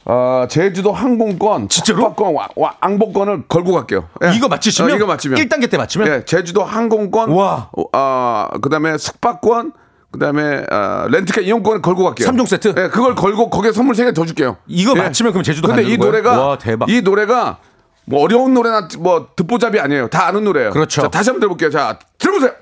아, 0.05 0.47
제주도 0.49 0.93
항공권, 0.93 1.69
진짜로? 1.69 2.15
와- 2.17 2.49
왕복권을 2.55 3.45
걸고 3.49 3.73
갈게요. 3.73 4.09
예. 4.25 4.37
이거 4.37 4.47
맞히시면? 4.49 4.91
어, 4.93 4.95
이거 4.95 5.07
맞히면 5.07 5.39
1단계 5.41 5.69
때 5.69 5.77
맞추면? 5.77 6.09
예, 6.09 6.25
제주도 6.25 6.63
항공권, 6.63 7.31
와. 7.31 7.71
어, 7.77 7.85
아, 7.93 8.49
그다음에 8.63 8.99
숙박권, 8.99 9.73
그다음에 10.13 10.65
아, 10.71 11.07
렌트카 11.11 11.41
이용권을 11.41 11.83
걸고 11.83 12.05
갈게요. 12.05 12.27
삼종 12.27 12.47
세트? 12.47 12.69
예, 12.79 12.89
그걸 12.89 13.17
걸고 13.17 13.51
거기에 13.51 13.73
선물 13.73 13.97
세개더 13.97 14.25
줄게요. 14.27 14.57
이거 14.69 14.93
예. 14.97 15.03
맞히면 15.03 15.33
그럼 15.33 15.43
제주도 15.43 15.67
근데 15.67 15.83
이 15.83 15.97
거예요? 15.97 16.13
노래가 16.13 16.41
와, 16.49 16.59
대박. 16.59 16.89
이 16.89 17.01
노래가 17.03 17.59
뭐 18.07 18.23
어려운 18.23 18.55
노래나 18.55 18.89
뭐 19.01 19.29
듣보잡이 19.37 19.81
아니에요. 19.81 20.09
다 20.09 20.27
아는 20.29 20.45
노래예요. 20.45 20.71
그렇죠. 20.71 21.03
자, 21.03 21.09
다시 21.09 21.31
한번 21.31 21.41
들어볼게요. 21.41 21.71
자, 21.71 21.99
들어보세요. 22.19 22.53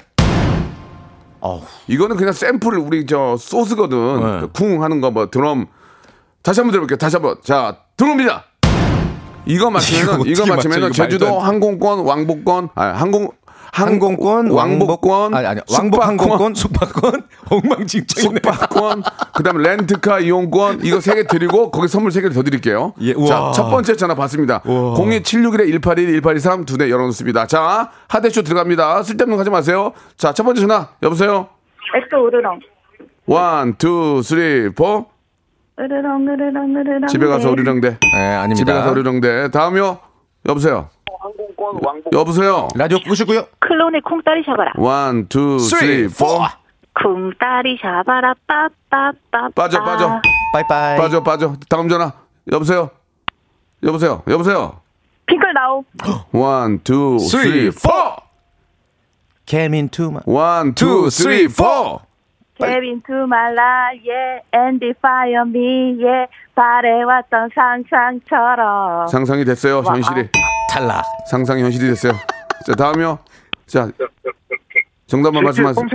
어우. 1.40 1.60
이거는 1.88 2.16
그냥 2.16 2.32
샘플 2.32 2.78
우리 2.78 3.04
저 3.06 3.36
소스거든. 3.38 4.20
네. 4.20 4.40
그쿵 4.40 4.82
하는 4.82 5.00
거 5.02 5.10
뭐 5.10 5.28
드럼. 5.30 5.66
다시 6.42 6.60
한번 6.60 6.72
들어볼게요. 6.72 6.96
다시 6.96 7.16
한번. 7.16 7.36
자, 7.44 7.76
들어옵니다. 7.96 8.44
이거 9.46 9.68
맞추면은 9.70 10.24
이거? 10.24 10.46
이거 10.78 10.90
제주도. 10.90 11.38
항공권, 11.38 12.00
왕복권, 12.00 12.70
아 12.74 12.86
항공 12.86 13.28
항공권, 13.74 14.50
왕복권, 14.52 15.34
아니, 15.34 15.46
아니, 15.48 15.60
왕복 15.72 16.02
숙박권, 16.04 16.08
항공권, 16.08 16.54
숙박권, 16.54 17.22
엉망진창이네. 17.50 18.40
숙박권, 18.40 19.02
그다음에 19.34 19.68
렌트카 19.68 20.20
이용권 20.20 20.84
이거 20.84 21.00
세 21.00 21.14
개 21.14 21.26
드리고 21.26 21.72
거기 21.72 21.88
선물 21.88 22.12
세 22.12 22.20
개를 22.20 22.34
더 22.34 22.42
드릴게요. 22.44 22.94
예, 23.00 23.14
자. 23.26 23.50
첫 23.52 23.70
번째 23.70 23.96
전화 23.96 24.14
받습니다. 24.14 24.60
02761에 24.62 25.82
181, 25.82 26.22
1823 26.22 26.64
두 26.66 26.76
대 26.78 26.88
열어 26.88 27.04
놓습니다. 27.06 27.46
자, 27.46 27.90
하대쇼 28.08 28.42
들어갑니다. 28.42 29.02
쓸데없는 29.02 29.36
거 29.36 29.40
하지 29.40 29.50
마세요. 29.50 29.92
자, 30.16 30.32
첫 30.32 30.44
번째 30.44 30.60
전화 30.60 30.88
여보세요. 31.02 31.48
엑소 31.96 32.28
으르렁. 32.28 32.60
one, 33.26 33.74
two, 33.76 34.22
three, 34.22 34.68
four. 34.72 35.06
으르렁 35.80 36.28
으르렁 36.28 36.76
으르렁. 36.76 37.06
집에 37.08 37.26
가서 37.26 37.50
우리랑대. 37.50 37.98
네, 38.00 38.18
아닙니다. 38.36 38.54
집에 38.54 38.72
가서 38.72 38.92
우리랑대. 38.92 39.50
다음이요. 39.50 39.98
여보세요. 40.48 40.90
여보세요. 42.12 42.68
라디오 42.74 42.98
끄시고요. 43.06 43.46
클론의 43.60 44.00
쿵따리 44.02 44.42
샤바라. 44.44 44.72
one, 44.76 45.28
two, 45.28 45.58
three, 45.58 46.08
four. 46.08 46.40
쿵따리 46.94 47.78
샤바라 47.80 48.34
빠빠빠. 48.46 49.48
빠져, 49.54 49.82
빠져. 49.82 50.20
빠이빠이. 50.52 50.98
빠져, 50.98 51.22
빠져. 51.22 51.54
다음 51.68 51.88
전화. 51.88 52.12
여보세요. 52.52 52.90
여보세요. 53.82 54.22
여보세요. 54.28 54.80
핑클 55.26 55.52
Now. 55.54 55.84
one, 56.32 56.80
two, 56.84 57.18
three, 57.18 57.70
four. 57.70 57.90
Came 59.46 59.74
into 59.76 60.06
my 60.10 60.22
one, 60.26 60.74
two, 60.74 61.10
three, 61.10 61.48
four. 61.48 62.00
Come 62.56 63.02
into 63.04 63.24
my 63.24 63.50
life, 63.50 64.00
yeah, 64.06 64.40
and 64.54 64.80
fire 64.98 65.42
me, 65.44 65.98
yeah. 65.98 66.30
바래왔던 66.54 67.50
상상처럼. 67.52 69.08
상상이 69.08 69.44
됐어요. 69.44 69.82
현실이. 69.82 70.28
탈락. 70.70 71.04
상상이 71.26 71.62
현실이 71.62 71.86
됐어요. 71.88 72.12
자, 72.66 72.74
다음이요. 72.74 73.18
자. 73.66 73.88
정답만 75.06 75.44
말씀하세요. 75.44 75.86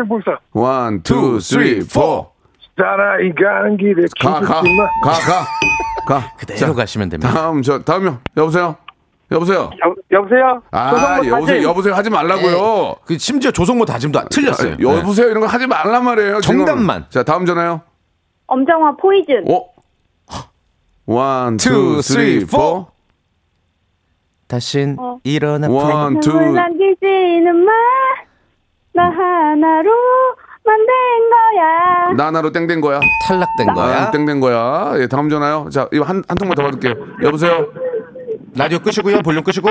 one, 0.53 1.01
two, 1.03 1.39
three, 1.39 1.79
four. 1.87 2.31
따라이 2.77 3.33
가는 3.35 3.75
길에 3.75 4.05
가, 4.21 4.39
가, 4.39 4.61
가, 4.61 4.61
가, 5.03 5.43
가. 6.07 6.31
그대로 6.37 6.59
자, 6.59 6.73
가시면 6.73 7.09
됩니다. 7.09 7.33
다음, 7.33 7.61
저, 7.61 7.79
다음이요. 7.79 8.19
여보세요? 8.37 8.77
여보세요? 9.31 9.69
여, 9.85 9.95
여보세요? 10.11 10.61
아, 10.71 10.89
조성모 10.91 11.27
여보세요. 11.27 11.63
여보세요 11.63 11.93
하지 11.93 12.09
말라고요. 12.09 12.95
그 13.05 13.17
심지어 13.17 13.51
조성모 13.51 13.85
다짐도 13.85 14.29
틀렸어요. 14.29 14.73
아, 14.73 14.77
여보세요 14.81 15.27
이런 15.27 15.41
거 15.41 15.47
하지 15.47 15.67
말란 15.67 16.03
말이에요. 16.03 16.41
지금. 16.41 16.65
정답만. 16.65 17.05
자, 17.09 17.21
다음 17.23 17.45
전화요. 17.45 17.81
엄정화 18.47 18.95
Poison. 18.95 19.43
오. 19.47 19.69
one, 21.05 21.57
two, 21.57 22.01
three, 22.01 22.45
four. 22.45 22.87
four. 24.49 24.55
다신 24.55 24.95
어. 24.99 25.17
일어나 25.23 25.69
one, 25.69 26.19
two. 26.19 26.31
남기지는 26.33 27.55
마. 27.63 27.71
나 28.93 29.03
하나로 29.05 29.89
만든 30.65 30.93
거야. 31.29 32.13
나나로 32.17 32.51
땡된 32.51 32.81
거야. 32.81 32.99
탈락된 33.27 33.73
거야. 33.73 34.01
아, 34.07 34.11
땡된 34.11 34.39
거야. 34.39 34.93
예, 34.97 35.07
다음 35.07 35.29
전화요. 35.29 35.69
자, 35.71 35.87
이거 35.93 36.03
한, 36.03 36.23
한 36.27 36.37
통만 36.37 36.55
더 36.55 36.63
받을게요. 36.63 36.93
여보세요? 37.23 37.67
라디오 38.57 38.79
끄시고요. 38.79 39.21
볼륨 39.21 39.43
끄시고. 39.43 39.69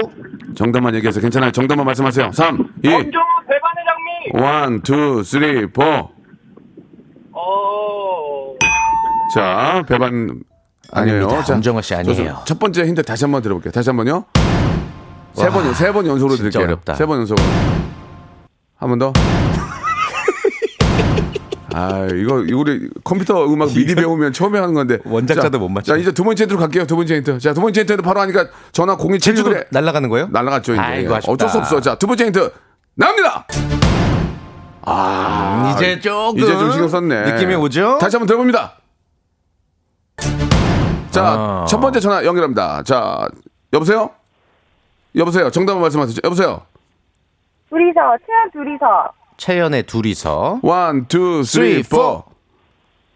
정답만 0.56 0.94
얘기해서 0.94 1.20
괜찮아요. 1.20 1.50
정답만 1.50 1.85
말씀하세요. 1.87 2.32
3, 2.32 2.56
2, 2.82 2.88
엄정화 2.88 3.26
배반의 3.49 3.85
장미. 4.32 4.42
one, 4.45 4.81
two, 4.83 5.23
three, 5.25 5.67
four. 5.67 5.83
어, 7.32 8.54
자, 9.35 9.85
배반 9.88 10.40
아니에요. 10.92 11.26
아닙니다. 11.28 11.42
자, 11.44 11.80
씨 11.82 11.94
아니에요. 11.94 12.35
저- 12.38 12.44
첫 12.44 12.58
번째 12.58 12.87
힌트 12.87 13.02
다시 13.02 13.25
한번 13.25 13.42
들어볼게요. 13.42 13.73
다시 13.73 13.90
한번요. 13.90 14.25
세 15.38 15.49
번, 15.50 15.75
세 15.75 15.92
번 15.92 16.07
연속으로 16.07 16.37
진짜 16.37 16.50
드릴게요. 16.59 16.64
어렵다. 16.64 16.95
세 16.95 17.07
번 17.07 17.18
연속으로. 17.21 17.47
한 18.76 18.88
번 18.90 18.99
더. 18.99 19.12
아, 21.75 22.07
이거, 22.12 22.40
이거 22.42 22.59
우리 22.59 22.88
컴퓨터 23.04 23.45
음악 23.47 23.68
미리 23.68 23.95
배우면 23.95 24.33
처음에 24.33 24.59
하는 24.59 24.75
건데. 24.75 24.99
원작자도 25.04 25.50
자, 25.50 25.59
못 25.59 25.68
맞춰. 25.68 25.92
자, 25.92 25.99
이제 25.99 26.11
두 26.12 26.25
번째 26.25 26.45
힌트로 26.45 26.59
갈게요. 26.59 26.87
두 26.87 26.97
번째 26.97 27.16
힌트. 27.16 27.38
자, 27.38 27.52
두 27.54 27.61
번째 27.61 27.80
힌트는 27.83 28.02
바로 28.02 28.21
하니까 28.21 28.47
전화 28.73 28.97
공이 28.97 29.18
제주도 29.21 29.50
제주도에 29.50 29.68
날아가는 29.71 30.09
거예요? 30.09 30.28
날라갔죠, 30.30 30.73
이제. 30.73 30.80
아이고, 30.80 31.14
아쉽다. 31.14 31.33
어쩔 31.33 31.49
수 31.49 31.59
없어. 31.59 31.80
자, 31.80 31.95
두 31.97 32.07
번째 32.07 32.25
힌트. 32.26 32.50
나옵니다! 32.95 33.47
아, 34.83 35.75
이제 35.76 36.00
조금 36.00 36.38
이제 36.40 36.52
좀 36.52 36.71
신경 36.73 36.88
썼네. 36.88 37.33
느낌이 37.33 37.54
오죠? 37.54 37.99
다시 38.00 38.16
한번 38.16 38.26
들어봅니다. 38.26 38.73
자, 41.11 41.23
아. 41.25 41.66
첫 41.68 41.78
번째 41.78 42.00
전화 42.00 42.25
연결합니다. 42.25 42.83
자, 42.83 43.28
여보세요? 43.73 44.11
여보세요? 45.19 45.51
정답을 45.51 45.81
말씀하세요. 45.83 46.17
여보세요? 46.25 46.63
둘이서, 47.69 48.01
친한 48.25 48.51
둘이서. 48.53 49.13
채연의 49.37 49.83
둘이서 49.85 50.61
one, 50.62 51.07
two, 51.07 51.43
three, 51.45 51.83
four. 51.83 52.25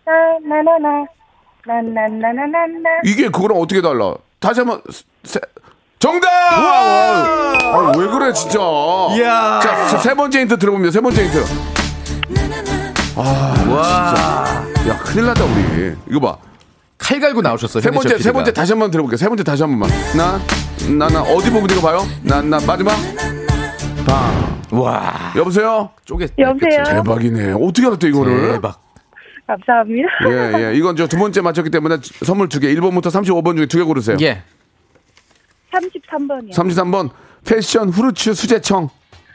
나나나나. 0.04 1.06
나 1.64 1.80
나나나나나. 1.80 2.90
이게 3.04 3.28
그거랑 3.28 3.58
어떻게 3.58 3.80
달라? 3.80 4.14
다시 4.40 4.60
한번 4.60 4.82
세, 5.22 5.40
정답! 6.00 6.28
아, 6.28 7.92
왜 7.96 8.06
그래 8.08 8.32
진짜? 8.32 8.58
이야. 9.16 9.60
자, 9.62 9.86
세- 9.88 9.98
세 9.98 10.14
번째 10.14 10.40
힌트 10.40 10.58
들어봅니다. 10.58 10.90
세 10.92 11.00
번째 11.00 11.24
힌트. 11.24 11.44
와 13.16 14.64
야, 14.88 14.98
큰일 15.04 15.26
났다 15.26 15.44
우리. 15.44 15.96
이거 16.10 16.20
봐. 16.20 16.36
칼 17.02 17.18
갈고 17.20 17.42
나오셨어요. 17.42 17.80
세 17.82 17.90
번째, 17.90 18.10
현희철 18.10 18.22
세 18.22 18.32
번째 18.32 18.50
PD가. 18.50 18.60
다시 18.60 18.72
한 18.72 18.78
번 18.78 18.90
들어볼게요. 18.90 19.16
세 19.16 19.26
번째 19.28 19.42
다시 19.42 19.62
한 19.62 19.70
번만. 19.76 19.90
나, 20.16 20.38
나, 20.96 21.08
나 21.08 21.22
어디 21.22 21.50
부분 21.50 21.68
이거 21.70 21.80
봐요? 21.80 22.06
나, 22.22 22.40
나 22.40 22.58
마지막. 22.64 22.94
방. 24.06 24.52
와 24.70 25.32
여보세요? 25.36 25.90
쪼개 26.06 26.28
여보세요? 26.38 26.82
대박이네. 26.84 27.52
어떻게 27.52 27.86
알았대 27.86 28.08
이거를? 28.08 28.52
대박. 28.52 28.80
감사합니다. 29.46 30.08
예, 30.28 30.70
예. 30.70 30.74
이건 30.76 30.96
저 30.96 31.06
두 31.08 31.18
번째 31.18 31.40
맞췄기 31.42 31.68
때문에 31.70 31.96
선물 32.24 32.48
두 32.48 32.58
개. 32.60 32.72
1번부터 32.74 33.06
35번 33.06 33.56
중에 33.56 33.66
두 33.66 33.78
개 33.78 33.82
고르세요. 33.84 34.16
예 34.22 34.42
33번이요. 35.72 36.52
33번 36.54 37.10
패션 37.44 37.88
후르츠 37.90 38.32
수제청. 38.34 38.88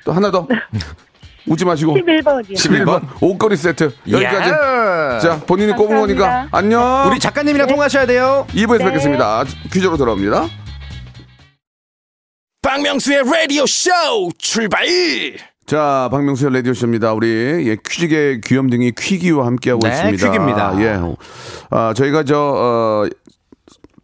또 0.06 0.14
하나 0.14 0.32
더. 0.32 0.48
웃지 1.48 1.66
마시고. 1.66 1.96
11번이요. 1.96 2.54
11번 2.56 3.01
옷걸이 3.22 3.56
세트. 3.56 3.92
여기까지. 4.10 4.50
야. 4.50 5.20
자, 5.20 5.39
본인이 5.46 5.72
꼽은 5.74 6.00
거니까. 6.00 6.48
안녕. 6.51 7.08
우리 7.08 7.20
작가님이랑 7.20 7.68
통화하셔야 7.68 8.06
돼요. 8.06 8.46
2부에서 8.51 8.80
네. 8.80 8.86
뵙겠습니다. 8.86 9.46
퀴즈로 9.72 9.98
돌아옵니다. 9.98 10.48
박명수의 12.62 13.24
라디오 13.24 13.66
쇼 13.66 13.89
출발 14.38 14.86
자, 15.66 16.10
박명수의 16.12 16.54
라디오 16.54 16.74
쇼입니다. 16.74 17.13
우리 17.13 17.27
예, 17.68 17.77
퀴즈계 17.86 18.39
귀염둥이 18.44 18.92
퀴기와 18.98 19.46
함께하고 19.46 19.86
네, 19.88 19.94
있습니다. 19.94 20.25
퀴기입니다. 20.32 20.82
예. 20.82 21.00
아, 21.70 21.94
저희가 21.94 22.24
저, 22.24 22.38
어, 22.39 23.06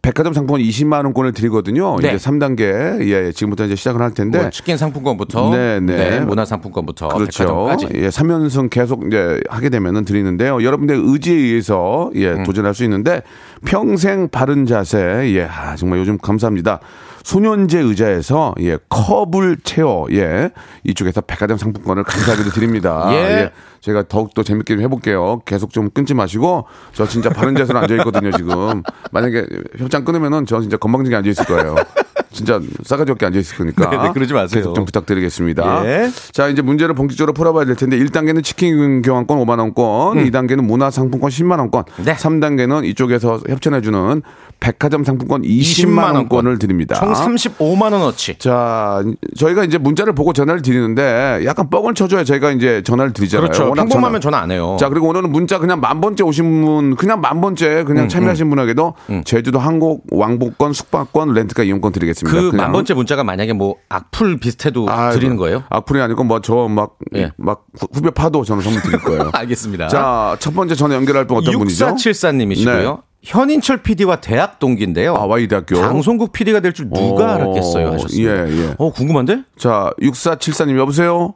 백화점 0.04 0.34
상품권 0.34 0.60
20만 0.60 1.04
원권을 1.04 1.32
드리거든요. 1.32 1.96
네. 1.96 2.08
이제 2.08 2.16
3단계. 2.18 3.08
예, 3.08 3.32
지금부터 3.32 3.64
이제 3.64 3.74
시작을 3.74 4.02
할 4.02 4.12
텐데. 4.12 4.38
뭐 4.38 4.50
치킨 4.50 4.76
상품권부터 4.76 5.48
네, 5.56 5.80
네. 5.80 6.20
문화 6.20 6.44
상품권부터 6.44 7.08
그렇죠. 7.08 7.44
백화점까지. 7.44 7.86
예, 7.94 8.08
3연승 8.08 8.68
계속 8.68 9.06
이제 9.06 9.40
하게 9.48 9.70
되면은 9.70 10.04
드리는데요. 10.04 10.62
여러분들 10.62 11.00
의지에 11.02 11.34
의해서 11.34 12.10
예, 12.16 12.32
음. 12.32 12.44
도전할 12.44 12.74
수 12.74 12.84
있는데 12.84 13.22
평생 13.64 14.28
바른 14.28 14.66
자세. 14.66 14.98
예, 15.34 15.44
아, 15.44 15.74
정말 15.76 16.00
요즘 16.00 16.18
감사합니다. 16.18 16.80
소년제 17.24 17.80
의자에서 17.80 18.54
예, 18.60 18.78
컵을 18.88 19.56
채워 19.64 20.06
예, 20.12 20.50
이쪽에서 20.84 21.22
백화점 21.22 21.56
상품권을 21.56 22.04
감사하게도 22.04 22.50
드립니다. 22.50 23.08
예. 23.16 23.50
제가 23.80 24.04
더욱더 24.08 24.42
재밌게 24.42 24.74
좀 24.76 24.82
해볼게요. 24.82 25.40
계속 25.44 25.70
좀 25.72 25.90
끊지 25.90 26.14
마시고 26.14 26.66
저 26.92 27.06
진짜 27.06 27.30
바른 27.30 27.54
자세로 27.54 27.78
앉아 27.80 27.94
있거든요 27.96 28.30
지금. 28.32 28.82
만약에 29.10 29.46
협찬 29.78 30.04
끊으면은 30.04 30.46
저 30.46 30.60
진짜 30.60 30.76
건방지게 30.76 31.16
앉아 31.16 31.28
있을 31.30 31.44
거예요. 31.46 31.74
진짜 32.34 32.60
싸가지 32.84 33.12
없게 33.12 33.24
앉아 33.26 33.38
있을 33.38 33.56
거니까. 33.56 33.88
네, 33.90 33.96
네, 33.96 34.10
그러지 34.12 34.34
마세요. 34.34 34.60
계속 34.60 34.74
좀 34.74 34.84
부탁드리겠습니다. 34.84 35.86
예. 35.86 36.10
자, 36.32 36.48
이제 36.48 36.60
문제를 36.62 36.94
본격적으로 36.94 37.32
풀어봐야 37.32 37.64
될 37.64 37.76
텐데 37.76 37.98
1단계는 37.98 38.42
치킨 38.44 39.00
교환권 39.02 39.38
5만 39.38 39.58
원권, 39.58 40.18
2단계는 40.30 40.62
문화 40.64 40.90
상품권 40.90 41.30
10만 41.30 41.58
원권, 41.60 41.84
음. 42.00 42.04
네. 42.04 42.14
3단계는 42.14 42.84
이쪽에서 42.86 43.40
협찬해 43.48 43.80
주는 43.80 44.22
백화점 44.60 45.04
상품권 45.04 45.42
20만, 45.42 45.60
20만 45.62 45.96
원권. 45.98 46.14
원권을 46.16 46.58
드립니다. 46.58 46.96
총 46.96 47.12
35만 47.12 47.92
원어치. 47.92 48.36
자, 48.38 49.02
저희가 49.36 49.64
이제 49.64 49.78
문자를 49.78 50.14
보고 50.14 50.32
전화를 50.32 50.62
드리는데 50.62 51.42
약간 51.44 51.68
뻥을 51.70 51.94
쳐줘야 51.94 52.24
저희가 52.24 52.50
이제 52.52 52.82
전화를 52.82 53.12
드리잖아요. 53.12 53.48
그렇죠. 53.50 53.72
평범하면 53.74 54.20
전화- 54.20 54.34
전화 54.34 54.38
안 54.42 54.50
해요. 54.50 54.76
자, 54.80 54.88
그리고 54.88 55.08
오늘은 55.08 55.30
문자 55.30 55.58
그냥 55.58 55.80
만 55.80 56.00
번째 56.00 56.24
오신 56.24 56.64
분, 56.64 56.96
그냥 56.96 57.20
만 57.20 57.40
번째 57.40 57.84
그냥 57.84 58.08
참여하신 58.08 58.48
분에게도 58.50 58.94
제주도 59.24 59.58
항공 59.58 60.00
왕복권, 60.10 60.72
숙박권, 60.72 61.34
렌트카 61.34 61.62
이용권 61.64 61.92
드리겠습니다. 61.92 62.23
그 62.24 62.50
그냥. 62.50 62.56
만 62.56 62.72
번째 62.72 62.94
문자가 62.94 63.24
만약에 63.24 63.52
뭐 63.52 63.76
악플 63.88 64.38
비슷해도 64.38 64.86
아, 64.88 65.10
드리는 65.10 65.36
거예요? 65.36 65.62
악플이 65.70 66.00
아니고 66.00 66.24
뭐 66.24 66.40
저막 66.40 66.96
예. 67.16 67.30
막 67.36 67.64
후배 67.92 68.10
파도 68.10 68.44
저는 68.44 68.62
선물 68.62 68.82
드릴 68.82 68.98
거예요. 69.00 69.30
알겠습니다. 69.34 69.88
자, 69.88 70.36
첫 70.40 70.54
번째 70.54 70.74
전화 70.74 70.94
연결할 70.96 71.26
분 71.26 71.36
어떤 71.38 71.58
분이죠? 71.58 71.86
6474님이시고요. 71.86 73.02
현인철 73.22 73.78
PD와 73.82 74.16
대학 74.16 74.58
동기인데요. 74.58 75.14
아, 75.16 75.24
와이대학교. 75.24 75.80
방송국 75.80 76.32
PD가 76.32 76.60
될 76.60 76.72
줄 76.74 76.90
누가 76.90 77.24
어, 77.24 77.28
알았겠어요 77.36 77.92
하셨습니다. 77.92 78.30
예, 78.48 78.50
예. 78.50 78.74
어 78.78 78.90
궁금한데? 78.92 79.44
자, 79.56 79.90
6474님 80.02 80.76
여보세요? 80.78 81.34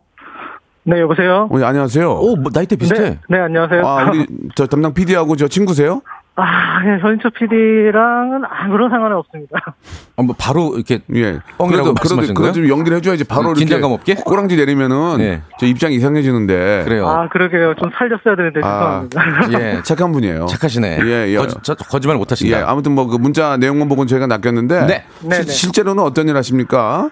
네, 0.85 1.01
여보세요? 1.01 1.49
어, 1.51 1.61
예, 1.61 1.65
안녕하세요. 1.65 2.11
오, 2.11 2.37
뭐 2.37 2.51
나이대 2.53 2.77
비슷해. 2.77 3.01
네, 3.01 3.19
네, 3.29 3.39
안녕하세요. 3.39 3.87
아, 3.87 4.05
우리 4.11 4.27
저 4.55 4.67
담당 4.67 4.93
PD하고 4.95 5.37
저 5.37 5.47
친구세요? 5.49 6.03
아, 6.41 6.81
예, 6.87 7.01
전인철 7.01 7.33
PD랑은 7.33 8.43
아무런 8.49 8.91
상관은 8.91 9.17
없습니다. 9.17 9.75
어, 10.17 10.23
뭐 10.23 10.37
바로 10.39 10.75
이렇게 10.77 11.01
예. 11.15 11.41
뻥이라고 11.59 11.67
그래도 11.69 11.93
말씀하시는 11.95 12.35
그래도 12.35 12.69
연기를 12.69 12.99
해줘야지 12.99 13.25
바로 13.25 13.43
음, 13.43 13.47
이렇게 13.49 13.61
긴장감 13.61 13.91
없게? 13.91 14.15
꼬랑지 14.15 14.57
내리면은 14.57 15.17
예. 15.21 15.43
저 15.59 15.67
입장이 15.67 15.97
이상해지는데. 15.97 16.83
그래요. 16.85 17.09
아, 17.09 17.29
그러게요. 17.29 17.75
좀 17.75 17.91
살렸어야 17.93 18.37
되는데 18.37 18.61
아, 18.63 19.05
죄송합니다. 19.11 19.61
예. 19.79 19.83
착한 19.83 20.13
분이에요. 20.13 20.47
착하시네. 20.47 21.01
예, 21.03 21.29
예. 21.29 21.37
거짓, 21.37 21.59
저, 21.65 21.75
거짓말 21.75 22.17
못 22.19 22.29
예, 22.29 22.31
하신다. 22.31 22.71
아무튼 22.71 22.93
뭐 22.93 23.09
그 23.09 23.17
문자 23.17 23.57
내용만 23.57 23.89
보고는 23.89 24.07
저희가 24.07 24.27
낚였는데 24.29 24.87
네. 24.87 25.05
실- 25.21 25.29
네네. 25.31 25.43
실제로는 25.45 26.03
어떤 26.05 26.29
일 26.29 26.37
하십니까? 26.37 27.11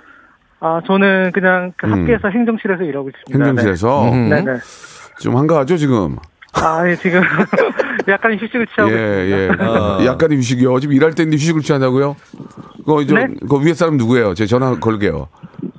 아, 0.60 0.80
저는 0.86 1.32
그냥 1.32 1.72
그 1.76 1.88
학교에서 1.88 2.28
행정실에서 2.28 2.82
일하고 2.84 3.08
있습니다. 3.10 3.38
음. 3.44 3.48
행정실에서 3.48 4.10
음. 4.12 4.28
네, 4.28 4.40
네. 4.42 4.52
좀 5.20 5.36
한가하죠 5.36 5.76
지금. 5.78 6.16
아, 6.54 6.88
예, 6.88 6.94
지금 6.96 7.20
약간 8.08 8.32
휴식을 8.34 8.66
취하고 8.74 8.92
예, 8.92 9.44
있습니다. 9.46 9.98
예. 10.00 10.06
약간의 10.06 10.38
휴식이요. 10.38 10.80
지금 10.80 10.94
일할 10.94 11.14
때인데 11.14 11.36
휴식을 11.36 11.62
취한다고요? 11.62 12.16
그, 12.84 13.02
이제, 13.02 13.14
네? 13.14 13.26
그 13.48 13.60
위에 13.60 13.74
사람 13.74 13.96
누구예요? 13.96 14.34
제 14.34 14.46
전화 14.46 14.78
걸게요. 14.78 15.28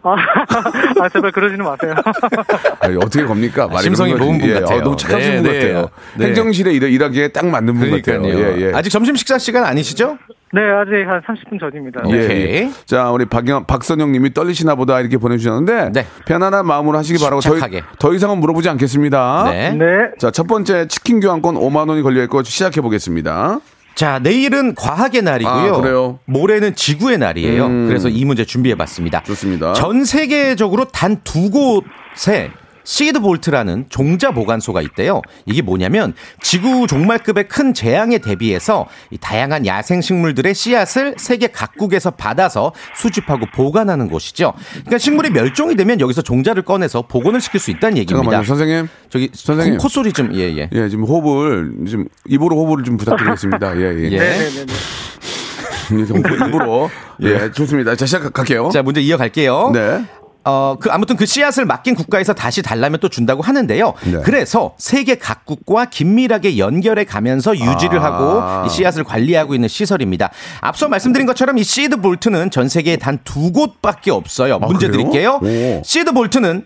아, 0.03 0.15
아, 1.01 1.09
제발 1.09 1.31
그러지는 1.31 1.63
마세요. 1.65 1.93
아니, 2.79 2.95
어떻게 2.97 3.23
겁니까? 3.25 3.67
말이 3.67 3.83
심성이. 3.83 4.17
좋은 4.17 4.37
분 4.39 4.49
예, 4.49 4.53
같아요. 4.55 4.79
어, 4.79 4.81
너무 4.81 4.95
착하신 4.97 5.29
네, 5.29 5.41
분 5.41 5.51
네. 5.51 5.59
같아요. 5.59 5.89
네. 6.15 6.25
행정실에 6.27 6.73
일, 6.73 6.83
일하기에 6.83 7.29
딱 7.29 7.45
맞는 7.45 7.73
분 7.73 7.91
같아요. 7.91 8.21
그러니까요. 8.21 8.57
예, 8.57 8.67
예. 8.67 8.71
아직 8.73 8.89
점심 8.89 9.15
식사 9.15 9.37
시간 9.37 9.63
아니시죠? 9.65 10.17
네, 10.53 10.61
아직 10.61 10.91
한 11.07 11.21
30분 11.21 11.59
전입니다. 11.59 12.01
예, 12.09 12.23
오케이. 12.25 12.41
예. 12.41 12.71
자, 12.85 13.11
우리 13.11 13.25
박영, 13.25 13.65
박선영 13.65 14.11
님이 14.13 14.33
떨리시나 14.33 14.75
보다 14.75 14.99
이렇게 15.01 15.17
보내주셨는데. 15.17 15.91
네. 15.93 16.05
편안한 16.25 16.65
마음으로 16.65 16.97
하시기 16.97 17.21
바라고 17.21 17.41
더. 17.41 17.55
더 17.99 18.13
이상은 18.13 18.37
물어보지 18.39 18.69
않겠습니다. 18.69 19.43
네. 19.51 19.71
네. 19.71 19.85
자, 20.19 20.31
첫 20.31 20.47
번째 20.47 20.87
치킨 20.87 21.19
교환권 21.19 21.55
5만원이 21.55 22.01
걸려있고 22.03 22.43
시작해 22.43 22.79
보겠습니다. 22.81 23.59
자, 23.95 24.19
내일은 24.19 24.75
과학의 24.75 25.23
날이고요. 25.23 25.73
아, 25.73 25.81
그래요? 25.81 26.19
모레는 26.25 26.75
지구의 26.75 27.17
날이에요. 27.17 27.65
음. 27.65 27.87
그래서 27.87 28.07
이 28.09 28.23
문제 28.25 28.45
준비해 28.45 28.75
봤습니다. 28.75 29.23
좋습니다. 29.23 29.73
전 29.73 30.05
세계적으로 30.05 30.85
단 30.85 31.17
두 31.23 31.49
곳에 31.49 32.51
시드 32.87 33.19
볼트라는 33.19 33.87
종자 33.89 34.31
보관소가 34.31 34.81
있대요. 34.81 35.21
이게 35.45 35.61
뭐냐면 35.61 36.13
지구 36.41 36.87
종말급의 36.87 37.49
큰 37.49 37.73
재앙에 37.73 38.19
대비해서 38.19 38.87
이 39.11 39.17
다양한 39.17 39.65
야생 39.65 39.99
식물들의 39.99 40.53
씨앗을 40.55 41.15
세계 41.17 41.47
각국에서 41.47 42.11
받아서 42.11 42.71
수집하고 42.95 43.45
보관하는 43.53 44.07
곳이죠. 44.07 44.53
그러니까 44.71 44.99
식물이 44.99 45.31
멸종이 45.31 45.75
되면 45.75 45.99
여기서 45.99 46.21
종자를 46.21 46.63
꺼내서 46.63 47.01
복원을 47.01 47.41
시킬 47.41 47.59
수 47.59 47.71
있다는 47.71 47.97
얘기입니다. 47.97 48.23
잠깐만요. 48.41 48.45
선생님. 48.47 48.87
저기 49.09 49.31
선생님. 49.33 49.77
콧- 49.79 49.83
콧소리 49.83 50.13
좀 50.13 50.33
예, 50.33 50.43
예. 50.55 50.69
예, 50.71 50.87
지금 50.87 51.03
호흡을, 51.03 51.73
지금 51.87 52.05
입으로 52.25 52.55
호흡을 52.55 52.85
좀 52.85 52.95
부탁드리겠습니다. 52.95 53.77
예, 53.81 53.81
예. 53.81 54.03
예. 54.13 54.17
네, 54.17 54.37
네, 54.37 54.49
네. 54.49 54.65
네. 54.65 54.73
예, 56.01 56.05
좀 56.05 56.19
입으로. 56.19 56.89
예, 57.21 57.51
좋습니다. 57.51 57.97
자, 57.97 58.05
시작할게요. 58.05 58.69
자, 58.71 58.81
문제 58.81 59.01
이어갈게요. 59.01 59.71
네. 59.73 60.05
어, 60.49 60.77
그, 60.79 60.89
아무튼 60.89 61.17
그 61.17 61.25
씨앗을 61.25 61.65
맡긴 61.65 61.93
국가에서 61.95 62.33
다시 62.33 62.61
달라면 62.61 62.99
또 63.01 63.09
준다고 63.09 63.41
하는데요. 63.41 63.93
네. 64.05 64.21
그래서 64.23 64.73
세계 64.77 65.15
각국과 65.15 65.85
긴밀하게 65.85 66.57
연결해 66.57 67.03
가면서 67.03 67.53
유지를 67.53 67.99
아. 67.99 68.03
하고 68.03 68.65
이 68.65 68.69
씨앗을 68.69 69.03
관리하고 69.03 69.53
있는 69.53 69.67
시설입니다. 69.67 70.31
앞서 70.61 70.87
말씀드린 70.87 71.27
것처럼 71.27 71.57
이 71.57 71.63
seed 71.63 71.97
vault는 71.97 72.49
전 72.51 72.69
세계에 72.69 72.95
단 72.95 73.17
두 73.25 73.51
곳밖에 73.51 74.09
없어요. 74.09 74.57
문제 74.59 74.87
아, 74.87 74.89
그래요? 74.89 75.09
드릴게요. 75.09 75.39
오. 75.43 75.81
seed 75.83 76.13
vault는 76.13 76.65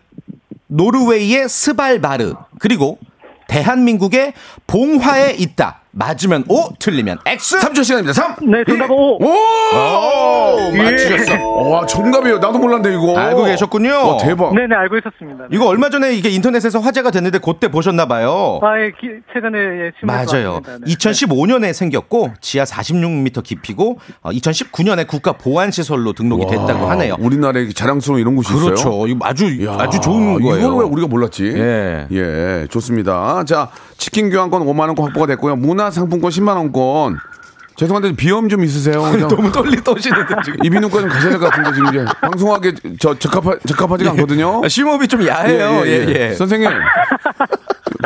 노르웨이의 0.68 1.50
스발바르 1.50 2.34
그리고 2.60 3.00
대한민국의 3.48 4.34
봉화에 4.68 5.32
있다. 5.40 5.81
맞으면 5.94 6.46
O, 6.48 6.70
틀리면 6.80 7.20
X. 7.26 7.60
3초 7.60 7.84
시간입니다. 7.84 8.14
3. 8.14 8.36
네, 8.50 8.64
정답 8.68 8.90
오. 8.90 9.18
오! 9.22 9.28
오, 9.28 10.72
맞추셨어. 10.76 11.48
와, 11.50 11.86
정답이에요. 11.86 12.38
나도 12.40 12.60
몰랐는데 12.60 12.96
이거. 12.96 13.18
알고 13.18 13.44
계셨군요. 13.46 13.90
와, 13.92 14.18
대박. 14.18 14.54
네네, 14.56 14.74
알고 14.74 14.98
있었습니다. 14.98 15.46
이거 15.52 15.68
얼마 15.68 15.90
전에 15.90 16.14
이게 16.14 16.30
인터넷에서 16.30 16.80
화제가 16.80 17.12
됐는데 17.12 17.40
그때 17.40 17.68
보셨나 17.70 18.06
봐요. 18.08 18.60
아, 18.64 18.80
예, 18.80 18.92
기- 18.92 19.20
최근에 19.34 19.58
예, 19.58 19.92
신문에서 20.00 20.32
맞아요. 20.34 20.54
왔습니다. 20.66 20.86
네. 20.86 20.94
2015년에 20.94 21.74
생겼고 21.74 22.32
지하 22.40 22.64
46m 22.64 23.44
깊이고 23.44 24.00
어, 24.22 24.30
2019년에 24.32 25.08
국가 25.08 25.34
보안 25.34 25.72
시설로 25.72 26.14
등록이 26.14 26.46
됐다고 26.48 26.86
하네요. 26.92 27.16
우리나라에 27.20 27.70
자랑스러운 27.70 28.22
이런 28.22 28.36
곳이 28.36 28.50
있어요. 28.54 28.66
그렇죠. 28.66 29.08
이거 29.08 29.20
아주 29.24 29.66
야, 29.66 29.76
아주 29.80 30.00
좋은 30.00 30.42
거예요. 30.42 30.58
이걸 30.68 30.84
왜 30.84 30.90
우리가 30.90 31.08
몰랐지? 31.08 31.52
예. 31.56 32.08
예, 32.12 32.68
좋습니다. 32.70 33.44
자, 33.46 33.70
치킨 33.98 34.30
교환권 34.30 34.62
5만 34.66 34.80
원권 34.88 35.06
확보가 35.08 35.28
됐고요. 35.28 35.56
문화 35.58 35.81
상품권 35.90 36.30
10만 36.30 36.56
원권. 36.58 37.18
죄송한데 37.78 38.12
비염 38.16 38.48
좀 38.50 38.64
있으세요? 38.64 39.02
그냥 39.02 39.28
너무 39.28 39.52
떨리 39.52 39.82
떠시는데 39.84 40.36
지금. 40.44 40.60
이비인후과 40.66 41.00
좀 41.00 41.10
가셔야 41.10 41.30
될 41.32 41.40
것 41.40 41.50
같은데 41.50 41.74
지금 41.74 41.88
이제 41.90 42.06
방송하기 42.22 42.74
저 43.00 43.18
적합하 43.18 43.56
적합하지가 43.66 44.12
않거든요. 44.12 44.62
아, 44.64 44.68
심호흡이 44.68 45.08
좀 45.08 45.26
야해요. 45.26 45.82
예, 45.88 46.06
예. 46.10 46.34
선생님 46.36 46.70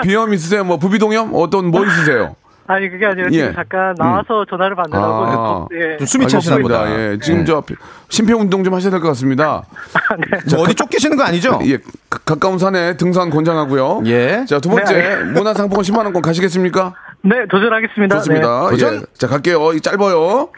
비염 0.04 0.34
있으세요? 0.34 0.64
뭐 0.64 0.78
부비동염 0.78 1.32
어떤 1.34 1.72
뭐 1.72 1.86
있으세요? 1.86 2.36
아니, 2.68 2.90
그게 2.90 3.06
아니라 3.06 3.28
예. 3.28 3.32
지금 3.32 3.54
잠깐 3.54 3.94
나와서 3.96 4.44
전화를 4.50 4.76
받느라고. 4.76 5.14
아. 5.14 5.68
예. 5.74 5.98
좀 5.98 6.08
숨이 6.08 6.28
차시나. 6.28 6.58
보다. 6.58 6.90
예, 6.90 7.20
지금 7.22 7.46
저 7.46 7.62
심폐 8.10 8.34
운동 8.34 8.64
좀 8.64 8.74
하셔야 8.74 8.90
될 8.92 9.00
것 9.02 9.10
같습니다. 9.10 9.64
뭐 10.52 10.64
어디 10.64 10.74
쫓기시는 10.74 11.16
거 11.16 11.24
아니죠? 11.24 11.60
예, 11.66 11.78
가- 12.10 12.20
가까운 12.26 12.58
산에 12.58 12.98
등산 12.98 13.30
권장하고요. 13.30 14.02
예. 14.08 14.46
자, 14.48 14.60
두 14.60 14.70
번째 14.70 14.94
네, 14.94 15.16
문화상품권 15.26 15.84
10만 15.84 16.06
원권 16.06 16.22
가시겠습니까? 16.24 16.94
네, 17.26 17.46
도전하겠습니다. 17.50 18.18
좋습니다. 18.18 18.64
네. 18.66 18.70
도전. 18.72 18.96
예. 18.96 19.02
자, 19.18 19.28
갈게요. 19.28 19.74
이 19.74 19.82
짧아요. 19.82 20.50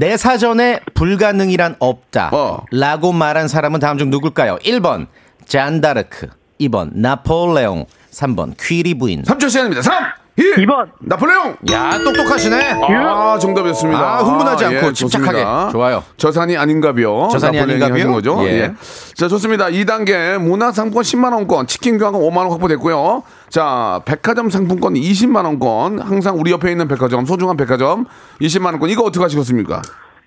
내 0.00 0.16
사전에 0.16 0.80
불가능이란 0.94 1.76
없다. 1.78 2.30
어. 2.32 2.64
라고 2.70 3.12
말한 3.12 3.48
사람은 3.48 3.80
다음 3.80 3.98
중 3.98 4.10
누굴까요? 4.10 4.56
1번 4.64 5.06
잔다르크, 5.46 6.28
2번 6.60 6.90
나폴레옹, 6.94 7.86
3번 8.10 8.54
퀴리 8.58 8.94
부인. 8.94 9.22
3초 9.22 9.50
시간입니다. 9.50 9.82
3, 9.82 10.04
2, 10.36 10.42
2번. 10.64 10.88
나폴레옹! 10.98 11.56
야, 11.70 11.96
똑똑하시네. 11.98 12.80
아, 12.88 13.38
정답이었습니다. 13.38 14.00
아, 14.00 14.18
흥분하지 14.18 14.64
않고 14.64 14.86
예, 14.88 14.92
침착하게. 14.92 15.38
좋습니다. 15.38 15.68
좋아요. 15.70 16.02
저산이 16.16 16.56
아닌가비요. 16.56 17.28
저산이 17.30 17.60
아닌가비요? 17.60 18.10
거죠? 18.12 18.38
예. 18.42 18.46
예. 18.48 18.74
자, 19.14 19.28
좋습니다. 19.28 19.66
2단계 19.66 20.38
문화상품권 20.38 21.02
10만 21.04 21.32
원권, 21.34 21.68
치킨 21.68 21.98
교환권 21.98 22.20
5만 22.20 22.38
원 22.38 22.50
확보됐고요. 22.50 23.22
자, 23.48 24.00
백화점 24.04 24.50
상품권 24.50 24.94
20만 24.94 25.44
원권, 25.44 26.00
항상 26.00 26.36
우리 26.40 26.50
옆에 26.50 26.70
있는 26.72 26.88
백화점, 26.88 27.24
소중한 27.26 27.56
백화점 27.56 28.06
20만 28.40 28.66
원권, 28.66 28.90
이거 28.90 29.04
어떻게 29.04 29.22
하시겠습니까? 29.22 29.82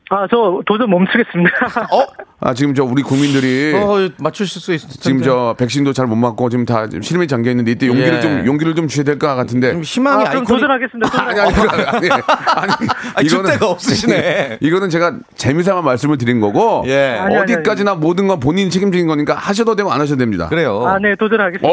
아, 0.09 0.25
저 0.31 0.61
도전 0.65 0.89
멈추겠습니다. 0.89 1.51
어? 1.91 2.05
아, 2.39 2.54
지금 2.54 2.76
저 2.76 2.84
우리 2.84 3.02
국민들이 3.02 3.73
어, 3.76 4.10
맞추실 4.19 4.62
수 4.62 4.71
있을 4.71 4.88
텐데. 4.89 5.02
지금 5.02 5.23
저 5.23 5.56
백신도 5.58 5.91
잘 5.93 6.06
못 6.06 6.15
맞고 6.15 6.50
지금 6.50 6.65
다 6.65 6.86
지금 6.88 7.02
실험에 7.02 7.26
잠겨 7.26 7.50
있는데 7.50 7.71
이때 7.71 7.88
용기를 7.88 8.17
예. 8.17 8.21
좀 8.21 8.45
용기를 8.45 8.76
좀 8.76 8.88
주셔야 8.88 9.04
될 9.06 9.17
것 9.17 9.36
같은데. 9.36 9.71
좀 9.71 9.82
희망의 9.82 10.28
아, 10.28 10.30
그럼 10.30 10.41
아이콘이 10.43 10.60
도전하겠습니다. 10.60 11.10
아니 11.28 11.39
아니 11.39 11.54
아니 11.56 11.84
아니, 11.84 12.10
아니 12.10 12.71
아니, 13.15 13.28
줏대가 13.28 13.63
없으시네. 13.63 14.60
이거는 14.62 14.91
제가 14.91 15.13
재미삼아 15.36 15.82
말씀을 15.82 16.19
드린 16.19 16.39
거고 16.39 16.84
예. 16.86 17.17
아니, 17.19 17.36
아니, 17.38 17.54
어디까지나 17.54 17.95
모든 17.95 18.28
건 18.28 18.39
본인 18.39 18.69
책임진 18.69 19.08
거니까 19.08 19.34
하셔도 19.34 19.76
되고 19.76 19.91
안 19.91 20.00
하셔도 20.00 20.19
됩니다. 20.19 20.47
그래요. 20.47 20.86
아, 20.86 21.00
네, 21.00 21.15
도전하겠습니다. 21.15 21.67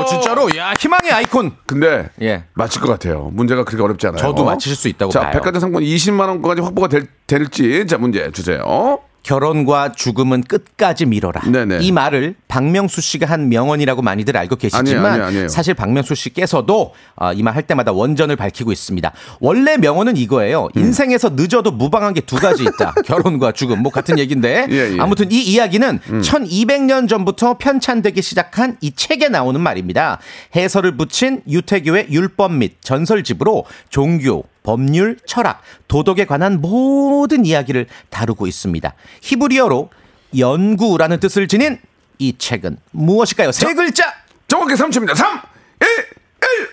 어, 0.00 0.04
진짜로? 0.04 0.48
야, 0.56 0.74
희망의 0.78 1.12
아이콘. 1.12 1.52
근데 1.64 2.10
예. 2.20 2.44
맞힐 2.52 2.82
것 2.82 2.88
같아요. 2.88 3.30
문제가 3.32 3.64
그렇게 3.64 3.82
어렵지 3.82 4.06
않아요. 4.08 4.18
저도 4.20 4.44
맞히실 4.44 4.76
수 4.76 4.88
있다고 4.88 5.10
자, 5.12 5.20
봐요. 5.22 5.30
백화점 5.32 5.60
상권 5.60 5.82
20만 5.82 6.28
원까지 6.28 6.60
확보가 6.60 6.88
될, 6.88 7.06
될지 7.26 7.86
자 7.86 7.96
문제 7.96 8.30
주세요. 8.32 8.98
결혼과 9.22 9.92
죽음은 9.92 10.42
끝까지 10.42 11.06
미뤄라. 11.06 11.42
네네. 11.42 11.78
이 11.80 11.92
말을 11.92 12.34
박명수 12.50 13.00
씨가 13.00 13.26
한 13.26 13.48
명언이라고 13.48 14.02
많이들 14.02 14.36
알고 14.36 14.56
계시지만 14.56 14.88
아니에요, 14.88 15.06
아니에요, 15.06 15.24
아니에요. 15.26 15.48
사실 15.48 15.72
박명수 15.74 16.16
씨께서도 16.16 16.92
어, 17.14 17.32
이말 17.32 17.54
할 17.54 17.62
때마다 17.62 17.92
원전을 17.92 18.34
밝히고 18.34 18.72
있습니다. 18.72 19.12
원래 19.38 19.76
명언은 19.76 20.16
이거예요. 20.16 20.68
음. 20.74 20.80
인생에서 20.80 21.30
늦어도 21.30 21.70
무방한 21.70 22.12
게 22.12 22.20
두 22.20 22.36
가지 22.36 22.62
있다. 22.64 22.92
결혼과 23.06 23.52
죽음 23.52 23.82
뭐 23.82 23.90
같은 23.90 24.18
얘기인데 24.18 24.66
예, 24.70 24.94
예. 24.94 25.00
아무튼 25.00 25.30
이 25.32 25.40
이야기는 25.40 26.00
1200년 26.00 27.08
전부터 27.08 27.58
편찬되기 27.58 28.20
시작한 28.20 28.76
이 28.80 28.92
책에 28.94 29.28
나오는 29.28 29.60
말입니다. 29.60 30.18
해설을 30.54 30.96
붙인 30.96 31.42
유태교의 31.48 32.08
율법 32.10 32.52
및 32.52 32.76
전설집으로 32.82 33.64
종교, 33.88 34.44
법률, 34.62 35.16
철학, 35.24 35.62
도덕에 35.88 36.24
관한 36.26 36.60
모든 36.60 37.46
이야기를 37.46 37.86
다루고 38.10 38.46
있습니다. 38.46 38.92
히브리어로 39.22 39.90
연구라는 40.38 41.20
뜻을 41.20 41.48
지닌 41.48 41.78
이 42.20 42.36
책은 42.36 42.76
무엇일까요? 42.92 43.50
세 43.50 43.72
글자! 43.74 44.04
정확히 44.46 44.74
3초입니다. 44.74 45.14
3, 45.16 45.40
1, 45.80 45.88
1. 45.88 46.68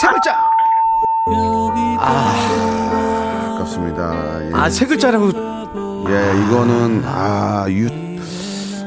세 0.00 0.08
글자! 0.08 0.36
아깝습니다. 3.54 4.48
예. 4.48 4.50
아, 4.52 4.68
세 4.68 4.84
글자라고. 4.86 5.28
예, 6.08 6.42
이거는 6.44 7.02
아, 7.04 7.66
유 7.68 7.86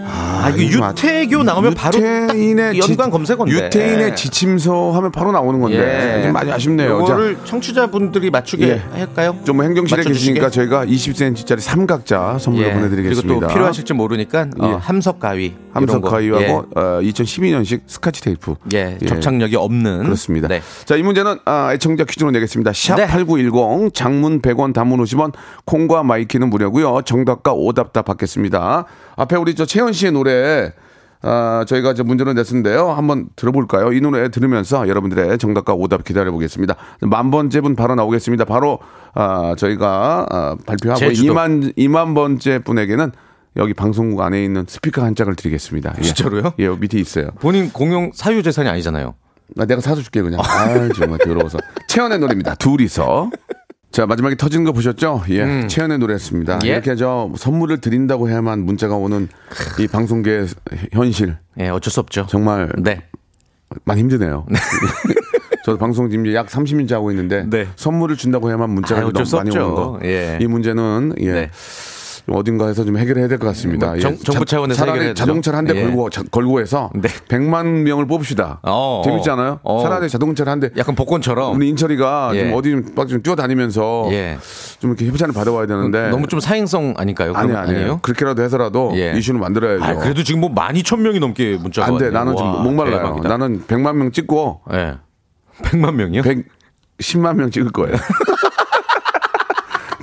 아, 0.06 0.50
이거 0.50 0.58
이거 0.62 0.90
유태교 0.90 1.44
나오면 1.44 1.74
바로 1.76 1.98
딱 2.02 2.28
유태인의 2.36 2.78
연관 2.80 3.08
지- 3.08 3.12
검색어인데. 3.12 3.66
유태인의 3.68 4.16
지침서 4.18 4.92
하면 4.92 5.10
바로 5.14 5.32
나오는 5.32 5.58
건데 5.62 6.22
좀 6.24 6.34
많이 6.34 6.52
아쉽네요. 6.52 6.98
자, 7.06 7.14
이거를 7.14 7.38
청취자분들이 7.46 8.30
맞추게 8.30 8.68
예. 8.68 8.82
할까요? 9.00 9.38
좀 9.46 9.64
행정실에 9.64 10.00
맞춰주시게? 10.02 10.34
계시니까 10.34 10.50
저희가 10.50 10.86
20cm짜리 10.86 11.62
삼각자 11.62 12.40
선물로 12.42 12.68
예. 12.68 12.74
보내드리겠습니다. 12.74 13.28
그리고 13.30 13.40
또 13.48 13.48
필요하실지 13.48 13.94
모르니까 13.94 14.48
어, 14.60 14.68
예. 14.68 14.74
함석 14.86 15.20
가위 15.22 15.56
거. 16.02 16.10
가위하고 16.10 16.66
어, 16.76 16.82
2012년식 17.02 17.82
스카치 17.88 18.22
테이프. 18.22 18.56
예. 18.74 18.98
예, 19.02 19.06
접착력이 19.06 19.56
없는 19.56 20.04
그렇습니다. 20.04 20.48
네. 20.48 20.62
자, 20.86 20.96
이 20.96 21.04
문제는 21.04 21.40
아, 21.46 21.74
애청자 21.74 22.04
퀴즈로 22.04 22.32
내겠습니다. 22.32 22.72
샵 22.74 22.96
네. 22.96 23.08
8910 23.08 23.94
장문 23.94 24.42
100원 24.42 24.74
단문 24.74 25.04
50원 25.04 25.34
콩과 25.66 26.04
my 26.04 26.17
K는 26.17 26.50
무료고요. 26.50 27.02
정답과 27.04 27.54
오답 27.54 27.94
다 27.94 28.02
받겠습니다. 28.02 28.86
앞에 29.16 29.36
우리 29.36 29.56
저 29.56 29.66
채연 29.66 29.94
씨의 29.94 30.12
노래 30.12 30.72
아, 31.26 31.64
저희가 31.68 31.92
이제 31.92 32.04
문제를 32.04 32.34
냈는데요. 32.36 32.90
한번 32.92 33.28
들어볼까요? 33.38 33.94
이 33.94 34.02
노래 34.02 34.30
들으면서 34.30 34.90
여러분들의 34.90 35.38
정답과 35.38 35.74
오답 35.74 36.04
기다려 36.04 36.32
보겠습니다. 36.34 36.76
만 37.02 37.32
번째 37.32 37.62
분 37.62 37.76
바로 37.78 37.96
나오겠습니다. 37.96 38.44
바로 38.44 38.80
아, 39.14 39.56
저희가 39.58 40.26
아, 40.30 40.56
발표하고 40.66 41.00
제주도. 41.00 41.34
2만 41.34 41.76
2만 41.78 42.14
번째 42.14 42.60
분에게는 42.60 43.14
여기 43.56 43.74
방송국 43.74 44.22
안에 44.22 44.44
있는 44.44 44.66
스피커 44.68 45.04
한 45.04 45.16
짝을 45.16 45.36
드리겠습니다. 45.36 45.94
예. 46.00 46.02
진짜로요? 46.02 46.54
예, 46.60 46.68
밑에 46.70 47.00
있어요. 47.00 47.30
본인 47.40 47.72
공용 47.72 48.12
사유 48.14 48.42
재산이 48.42 48.68
아니잖아요. 48.70 49.14
나 49.56 49.66
내가 49.66 49.82
사줄게 49.82 50.22
그냥. 50.22 50.40
아 50.42 50.90
정말 50.96 51.20
더러워서. 51.20 51.60
채연의 51.88 52.20
노래입니다. 52.20 52.56
둘이서. 52.56 53.30
자 53.92 54.08
마지막에 54.08 54.36
터진 54.36 54.64
거 54.64 54.72
보셨죠? 54.72 55.24
예, 55.30 55.68
채연의 55.68 56.00
노래였습니다. 56.00 56.56
음. 56.56 56.60
예. 56.66 56.70
이렇게 56.70 56.96
저 56.96 57.32
선물을 57.38 57.78
드린다고 57.80 58.28
해야만 58.28 58.60
문자가 58.66 58.96
오는 58.96 59.28
이 59.80 59.88
방송계 59.88 60.48
현실 60.94 61.38
예, 61.60 61.70
어쩔 61.70 61.92
수 61.92 62.00
없죠. 62.00 62.26
정말 62.28 62.72
네. 62.80 63.04
많이 63.86 64.02
힘드네요. 64.02 64.48
저도 65.66 65.78
방송 65.78 66.10
지금 66.10 66.26
이제 66.26 66.36
약 66.36 66.48
30년째 66.48 66.92
하고 66.94 67.12
있는데 67.12 67.46
네. 67.48 67.68
선물을 67.76 68.18
준다고 68.18 68.50
해야만 68.50 68.70
문자가 68.72 69.02
어쩔 69.02 69.14
너무 69.14 69.26
수 69.26 69.36
많이. 69.38 69.52
오는 69.52 69.76
거. 69.76 70.00
예. 70.04 70.40
이 70.42 70.48
문제는 70.48 71.14
예. 71.20 71.32
네. 71.32 71.52
좀 72.26 72.36
어딘가에서 72.36 72.86
좀 72.86 72.98
해결해야 72.98 73.28
될 73.28 73.38
것 73.38 73.48
같습니다. 73.48 73.88
뭐 73.88 74.00
정- 74.00 74.14
예. 74.14 74.18
정부 74.18 74.46
차원에서 74.46 74.78
차라리 74.78 74.94
해결해야죠. 75.00 75.20
자동차를 75.20 75.58
한대 75.58 75.76
예. 75.76 75.84
걸고 75.84 76.10
자- 76.10 76.24
걸고 76.32 76.62
해서 76.62 76.90
네. 76.96 77.10
100만 77.28 77.84
명을 77.84 78.08
뽑읍시다. 78.08 78.62
어, 78.64 79.02
재밌지 79.04 79.30
않아요? 79.32 79.60
어. 79.64 79.84
차라리 79.84 80.08
자동차를 80.10 80.52
한 80.52 80.60
대. 80.62 80.70
약간 80.78 80.96
복권처럼 80.96 81.56
우리 81.56 81.68
인철이가 81.70 82.32
예. 82.36 82.40
좀 82.46 82.54
어디 82.58 82.72
좀, 82.72 82.86
막 82.96 83.08
좀 83.08 83.22
뛰어다니면서 83.22 84.08
예. 84.12 84.38
좀 84.80 84.92
이렇게 84.92 85.08
협찬을 85.08 85.34
받아와야 85.34 85.66
되는데 85.68 86.10
너무 86.10 86.28
좀 86.28 86.40
사행성 86.40 86.94
아닐까요? 86.98 87.34
아니 87.36 87.52
아니에요. 87.54 87.58
아니에요? 87.78 88.00
그렇게라도 88.02 88.42
해서라도 88.44 88.92
예. 88.96 89.14
이슈는 89.18 89.40
만들어야죠. 89.42 89.84
아, 89.84 89.96
그래도 89.96 90.24
지금 90.24 90.40
뭐 90.42 90.50
12,000명이 90.54 91.20
넘게 91.20 91.58
문자가 91.62 91.88
안 91.90 91.98
돼. 91.98 92.10
나는 92.10 92.34
와, 92.34 92.64
목말라요. 92.64 92.98
대박이다. 93.00 93.30
나는 93.30 93.64
100만 93.68 93.96
명 93.96 94.12
찍고 94.12 94.62
예. 94.74 94.94
100만 95.64 95.94
명이요? 95.96 96.22
110만 96.22 97.36
명 97.36 97.52
찍을 97.52 97.72
거예요. 97.72 97.96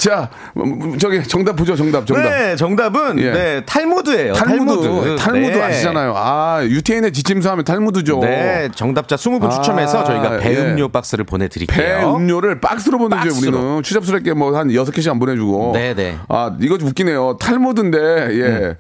자, 0.01 0.31
음, 0.57 0.97
저기 0.99 1.23
정답 1.23 1.55
보죠, 1.57 1.77
정답, 1.77 2.07
정답. 2.07 2.23
네, 2.31 2.57
정답은 2.57 3.19
예. 3.21 3.31
네, 3.33 3.65
탈무드예요. 3.67 4.33
탈무드, 4.33 5.17
탈무드, 5.17 5.53
네. 5.53 5.63
아시잖아요. 5.63 6.15
아, 6.17 6.61
유태인의 6.65 7.13
지침서 7.13 7.51
하면 7.51 7.67
탈무드죠. 7.67 8.21
네, 8.21 8.71
정답자 8.75 9.17
20분 9.17 9.45
아, 9.45 9.51
추첨해서 9.51 10.03
저희가 10.05 10.39
배음료 10.39 10.85
예. 10.85 10.89
박스를 10.89 11.25
배 11.25 11.31
보내 11.31 11.49
드릴게요. 11.49 12.15
음료를 12.17 12.61
박스로 12.63 12.97
보내줘요. 12.97 13.31
우리는. 13.39 13.83
추잡스럽게 13.83 14.33
뭐한 14.33 14.73
여섯 14.75 14.91
개씩 14.93 15.11
안 15.13 15.19
보내 15.19 15.37
주고. 15.37 15.73
네 15.75 15.93
네. 15.95 16.17
아, 16.31 16.57
이거 16.63 16.79
좀 16.79 16.89
웃기네요. 16.89 17.37
탈무드인데, 17.39 17.99
예. 17.99 18.77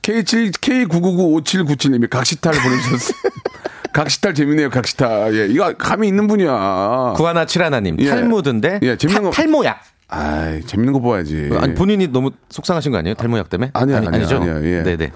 K7, 0.00 0.52
K9995797님이 0.58 2.08
각시탈 2.08 2.52
보내주셨어요. 2.54 3.14
각시탈 3.92 4.32
재밌네요, 4.34 4.70
각시탈. 4.70 5.34
예, 5.36 5.46
이거 5.52 5.70
감이 5.76 6.08
있는 6.08 6.26
분이야. 6.26 7.12
구하나 7.14 7.44
칠하나님 7.44 7.96
예. 8.00 8.08
탈무드인데 8.08 8.80
예, 8.82 8.96
재밌는 8.96 9.22
타- 9.22 9.28
거- 9.28 9.34
탈모약. 9.34 9.80
아이, 10.14 10.60
재밌는 10.62 10.92
거 10.92 11.00
봐야지. 11.00 11.48
아니 11.58 11.74
본인이 11.74 12.06
너무 12.06 12.32
속상하신 12.50 12.92
거 12.92 12.98
아니에요? 12.98 13.14
탈모약 13.14 13.48
때문에? 13.48 13.70
아니야, 13.72 13.96
아니, 13.96 14.08
아니야, 14.08 14.20
아니죠? 14.20 14.36
아니야, 14.36 14.62
예. 14.62 14.82
네네. 14.82 15.10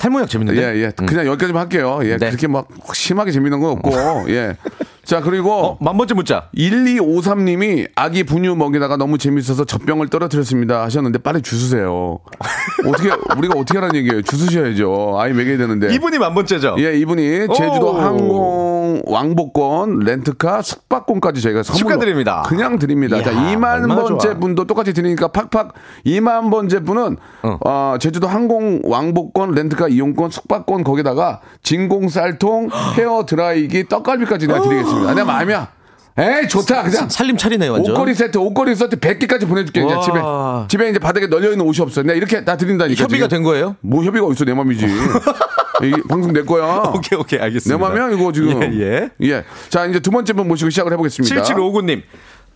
탈모약 0.00 0.28
재밌는데? 0.28 0.60
예, 0.60 0.82
예. 0.82 0.92
음. 1.00 1.06
그냥 1.06 1.26
여기까지만 1.26 1.62
할게요. 1.62 2.00
예. 2.02 2.16
네. 2.16 2.28
그렇게 2.28 2.46
막 2.46 2.68
심하게 2.92 3.32
재밌는 3.32 3.60
건 3.60 3.72
없고, 3.72 3.90
예. 4.30 4.56
자, 5.04 5.20
그리고. 5.20 5.52
어, 5.52 5.76
만 5.80 5.96
번째 5.96 6.14
문자. 6.14 6.48
1253님이 6.56 7.88
아기 7.94 8.24
분유 8.24 8.56
먹이다가 8.56 8.96
너무 8.96 9.18
재밌어서 9.18 9.64
젖병을 9.64 10.08
떨어뜨렸습니다 10.08 10.82
하셨는데 10.82 11.18
빨리 11.18 11.42
주스세요. 11.42 12.20
어떻게 12.86 13.10
우리가 13.36 13.54
어떻게 13.58 13.78
하라는 13.78 13.96
얘기예요? 13.96 14.22
주스셔야죠. 14.22 15.16
아이 15.18 15.32
먹여야 15.32 15.58
되는데. 15.58 15.94
이분이 15.94 16.18
만 16.18 16.34
번째죠? 16.34 16.76
예, 16.78 16.96
이분이 16.98 17.48
제주도 17.54 17.90
오. 17.90 18.00
항공 18.00 19.02
왕복권, 19.06 20.00
렌트카, 20.00 20.62
숙박권까지 20.62 21.40
저희가 21.42 21.62
선물로 21.62 21.78
축하드립니다. 21.78 22.42
그냥 22.46 22.78
드립니다. 22.78 23.22
자, 23.22 23.30
이야, 23.30 23.54
2만 23.54 23.82
얼마나 23.82 24.02
번째 24.02 24.28
좋아. 24.28 24.34
분도 24.38 24.64
똑같이 24.64 24.92
드리니까 24.92 25.28
팍팍 25.28 25.72
2만 26.06 26.50
번째 26.50 26.80
분은 26.80 27.16
어. 27.42 27.58
어, 27.64 27.96
제주도 27.98 28.26
항공 28.26 28.80
왕복권, 28.84 29.52
렌트카 29.52 29.83
이용권, 29.88 30.30
숙박권 30.30 30.84
거기다가 30.84 31.40
진공 31.62 32.08
쌀통, 32.08 32.70
헤어 32.98 33.24
드라이기, 33.26 33.88
떡갈비까지 33.88 34.46
내가 34.46 34.60
드리겠습니다. 34.62 35.14
내 35.14 35.22
마음이야. 35.24 35.68
에이, 36.16 36.46
좋다. 36.48 36.84
그냥 36.84 37.08
살림 37.08 37.36
차리네 37.36 37.66
완전. 37.66 37.92
옷걸이 37.92 38.14
세트, 38.14 38.38
옷걸이 38.38 38.76
세트 38.76 39.00
100개까지 39.00 39.48
보내줄게. 39.48 39.82
와. 39.82 40.00
집에. 40.00 40.20
집에 40.68 40.90
이제 40.90 40.98
바닥에 41.00 41.26
널려있는 41.26 41.64
옷이 41.66 41.78
없어. 41.80 42.02
내가 42.02 42.14
이렇게 42.14 42.44
다 42.44 42.56
드린다니까. 42.56 43.02
협의가 43.02 43.26
지금. 43.26 43.38
된 43.38 43.42
거예요? 43.42 43.74
뭐 43.80 44.04
협의가 44.04 44.24
어딨어, 44.26 44.44
내 44.46 44.54
맘이지. 44.54 44.86
이 45.82 45.92
방송 46.08 46.32
내 46.32 46.42
거야. 46.42 46.92
오케이 46.94 47.18
오케이 47.18 47.40
알겠습니다. 47.40 47.76
내 47.76 47.98
맘이야, 47.98 48.16
이거 48.16 48.30
지금. 48.30 48.62
예. 48.62 48.78
예. 48.80 49.10
예. 49.22 49.44
자, 49.70 49.86
이제 49.86 49.98
두 49.98 50.12
번째 50.12 50.32
분 50.34 50.46
모시고 50.46 50.70
시작을 50.70 50.92
해보겠습니다. 50.92 51.42
7759님. 51.42 52.02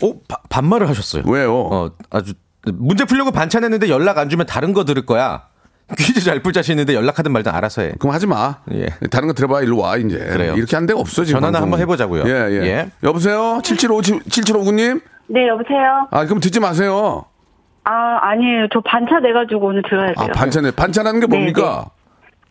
오 0.02 0.20
바- 0.28 0.38
반말을 0.48 0.88
하셨어요. 0.88 1.24
왜요? 1.26 1.52
어 1.56 1.90
아주 2.10 2.34
문제 2.72 3.04
풀려고 3.04 3.32
반찬했는데 3.32 3.88
연락 3.88 4.18
안 4.18 4.28
주면 4.28 4.46
다른 4.46 4.72
거 4.72 4.84
들을 4.84 5.04
거야. 5.04 5.47
퀴즈 5.96 6.20
잘 6.20 6.40
풀 6.42 6.52
자신 6.52 6.72
있는데 6.72 6.94
연락하든 6.94 7.32
말든 7.32 7.50
알아서 7.52 7.82
해. 7.82 7.92
그럼 7.98 8.14
하지 8.14 8.26
마. 8.26 8.56
예. 8.72 8.88
다른 9.10 9.26
거 9.28 9.34
들어봐, 9.34 9.62
일로 9.62 9.78
와, 9.78 9.96
이제. 9.96 10.18
그래요. 10.18 10.54
이렇게 10.54 10.76
한 10.76 10.84
데가 10.86 11.00
없어, 11.00 11.24
지금. 11.24 11.40
전화나. 11.40 11.62
한번 11.62 11.80
해보자고요. 11.80 12.24
예, 12.26 12.50
예. 12.50 12.62
예. 12.66 12.90
여보세요? 13.02 13.60
7759, 13.62 14.20
7759님? 14.28 15.00
네, 15.28 15.48
여보세요? 15.48 16.06
아, 16.10 16.24
그럼 16.26 16.40
듣지 16.40 16.60
마세요. 16.60 17.24
아, 17.84 18.18
아니에요. 18.20 18.66
저 18.72 18.80
반차 18.80 19.18
내가지고 19.20 19.66
오늘 19.68 19.82
들어야 19.88 20.08
돼요. 20.08 20.14
아, 20.18 20.26
반찬에, 20.26 20.70
반찬하는 20.72 21.20
게 21.20 21.26
뭡니까? 21.26 21.86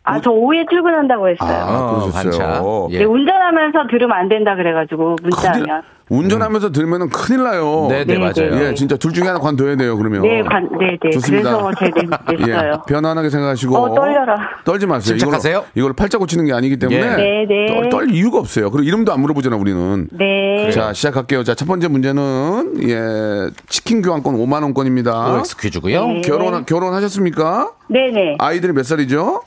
아, 0.10 0.22
저 0.22 0.32
오후에 0.32 0.66
출근한다고 0.70 1.28
했어요. 1.28 1.50
아, 1.52 1.80
어, 1.80 2.10
그러셨어요. 2.12 2.88
예. 2.92 3.00
네, 3.00 3.04
운전하면서 3.04 3.88
들으면 3.92 4.18
안 4.18 4.30
된다 4.30 4.56
그래가지고 4.56 5.18
문자하면. 5.22 5.66
큰일- 5.66 5.82
운전하면서 6.10 6.72
들으면은 6.72 7.10
큰일 7.10 7.44
나요. 7.44 7.88
네, 7.90 8.06
네, 8.06 8.14
네, 8.14 8.20
맞아요. 8.20 8.64
예, 8.64 8.74
진짜 8.74 8.96
둘 8.96 9.12
중에 9.12 9.28
하나 9.28 9.40
관둬야 9.40 9.76
돼요, 9.76 9.98
그러면. 9.98 10.22
네, 10.22 10.42
관, 10.42 10.70
네, 10.80 10.98
네. 11.04 11.10
좋습니다. 11.10 11.58
그래서 11.58 11.72
제가 11.78 12.20
냈어요. 12.32 12.72
예, 12.72 12.78
편안하게 12.88 13.30
생각하시고. 13.30 13.76
어, 13.76 13.94
떨려라. 13.94 14.38
떨지 14.64 14.88
마세요. 14.88 15.18
침착하세요. 15.18 15.66
이걸, 15.76 15.92
팔자 15.92 16.18
고치는 16.18 16.46
게 16.46 16.54
아니기 16.54 16.78
때문에. 16.80 16.98
예. 16.98 17.16
네, 17.18 17.46
네. 17.50 17.66
떨, 17.68 17.90
떨 17.90 18.10
이유가 18.12 18.40
없어요. 18.40 18.72
그리고 18.72 18.88
이름도 18.88 19.12
안 19.12 19.20
물어보잖아, 19.20 19.58
우리는. 19.58 20.08
네. 20.14 20.70
자, 20.72 20.94
시작할게요. 20.94 21.44
자, 21.44 21.56
첫 21.56 21.66
번째 21.68 21.90
문제는, 21.90 22.76
예, 22.88 23.50
치킨 23.68 24.02
교환권 24.02 24.36
5만원권입니다. 24.36 25.36
OX 25.40 25.58
퀴즈고요. 25.58 26.08
네. 26.08 26.22
결혼, 26.22 26.66
결혼하셨습니까? 26.66 27.72
네네. 27.90 28.38
아이들이 28.40 28.72
몇 28.72 28.86
살이죠? 28.86 29.42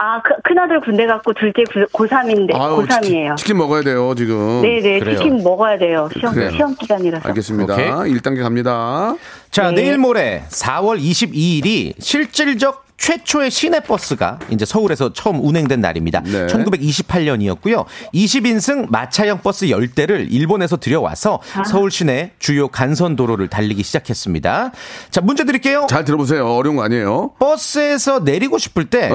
아, 0.00 0.22
크, 0.22 0.30
큰아들 0.44 0.80
군대 0.80 1.06
갔고 1.06 1.32
둘째 1.34 1.64
고3인데, 1.64 2.54
아유, 2.54 2.76
고3이에요. 2.76 3.00
치킨, 3.02 3.36
치킨 3.36 3.58
먹어야 3.58 3.82
돼요, 3.82 4.14
지금. 4.14 4.62
네네. 4.62 5.00
그래요. 5.00 5.16
치킨 5.18 5.42
먹어야 5.42 5.76
돼요. 5.76 6.08
시험, 6.16 6.32
그래요. 6.34 6.50
시험 6.52 6.74
기간이라서. 6.76 7.28
알겠습니다. 7.28 7.74
오케이. 7.74 7.90
1단계 7.90 8.40
갑니다. 8.42 9.16
자, 9.50 9.72
네. 9.72 9.82
내일 9.82 9.98
모레 9.98 10.44
4월 10.50 11.00
22일이 11.00 11.94
실질적 11.98 12.86
최초의 12.96 13.50
시내버스가 13.50 14.38
이제 14.50 14.64
서울에서 14.64 15.12
처음 15.12 15.44
운행된 15.44 15.80
날입니다. 15.80 16.20
네. 16.20 16.46
1928년이었고요. 16.46 17.84
20인승 18.14 18.90
마차형 18.90 19.40
버스 19.40 19.66
10대를 19.66 20.26
일본에서 20.30 20.76
들여와서 20.76 21.40
서울 21.68 21.90
시내 21.90 22.32
주요 22.38 22.68
간선 22.68 23.16
도로를 23.16 23.48
달리기 23.48 23.82
시작했습니다. 23.82 24.72
자, 25.10 25.20
문제 25.20 25.44
드릴게요. 25.44 25.86
잘 25.88 26.04
들어보세요. 26.04 26.46
어려운 26.46 26.76
거 26.76 26.82
아니에요. 26.82 27.32
버스에서 27.38 28.20
내리고 28.20 28.58
싶을 28.58 28.86
때 28.86 29.10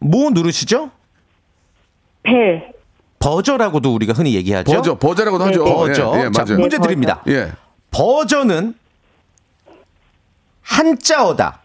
뭐 0.00 0.26
어. 0.26 0.30
누르시죠? 0.30 0.90
벨. 2.22 2.72
버저라고도 3.18 3.94
우리가 3.94 4.12
흔히 4.12 4.34
얘기하죠. 4.34 4.72
버저, 4.72 4.98
버저라고도 4.98 5.44
하죠. 5.46 5.64
버저. 5.64 6.12
예, 6.16 6.18
예, 6.26 6.30
자, 6.30 6.44
맞아요. 6.44 6.58
문제 6.60 6.78
네, 6.78 6.82
드립니다. 6.82 7.22
예. 7.28 7.52
버저는 7.90 8.74
한자어다. 10.62 11.60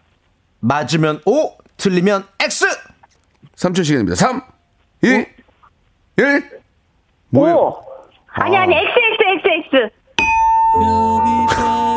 맞으면 0.60 1.20
O, 1.26 1.56
틀리면 1.76 2.24
X. 2.40 2.66
3초 3.56 3.84
시간입니다. 3.84 4.16
3, 4.16 4.42
2, 5.02 5.06
1. 5.08 6.60
뭐예요? 7.30 7.56
오. 7.56 7.84
아니, 8.34 8.56
아니, 8.56 8.74
XXXX. 8.74 9.90
아유. 10.78 11.91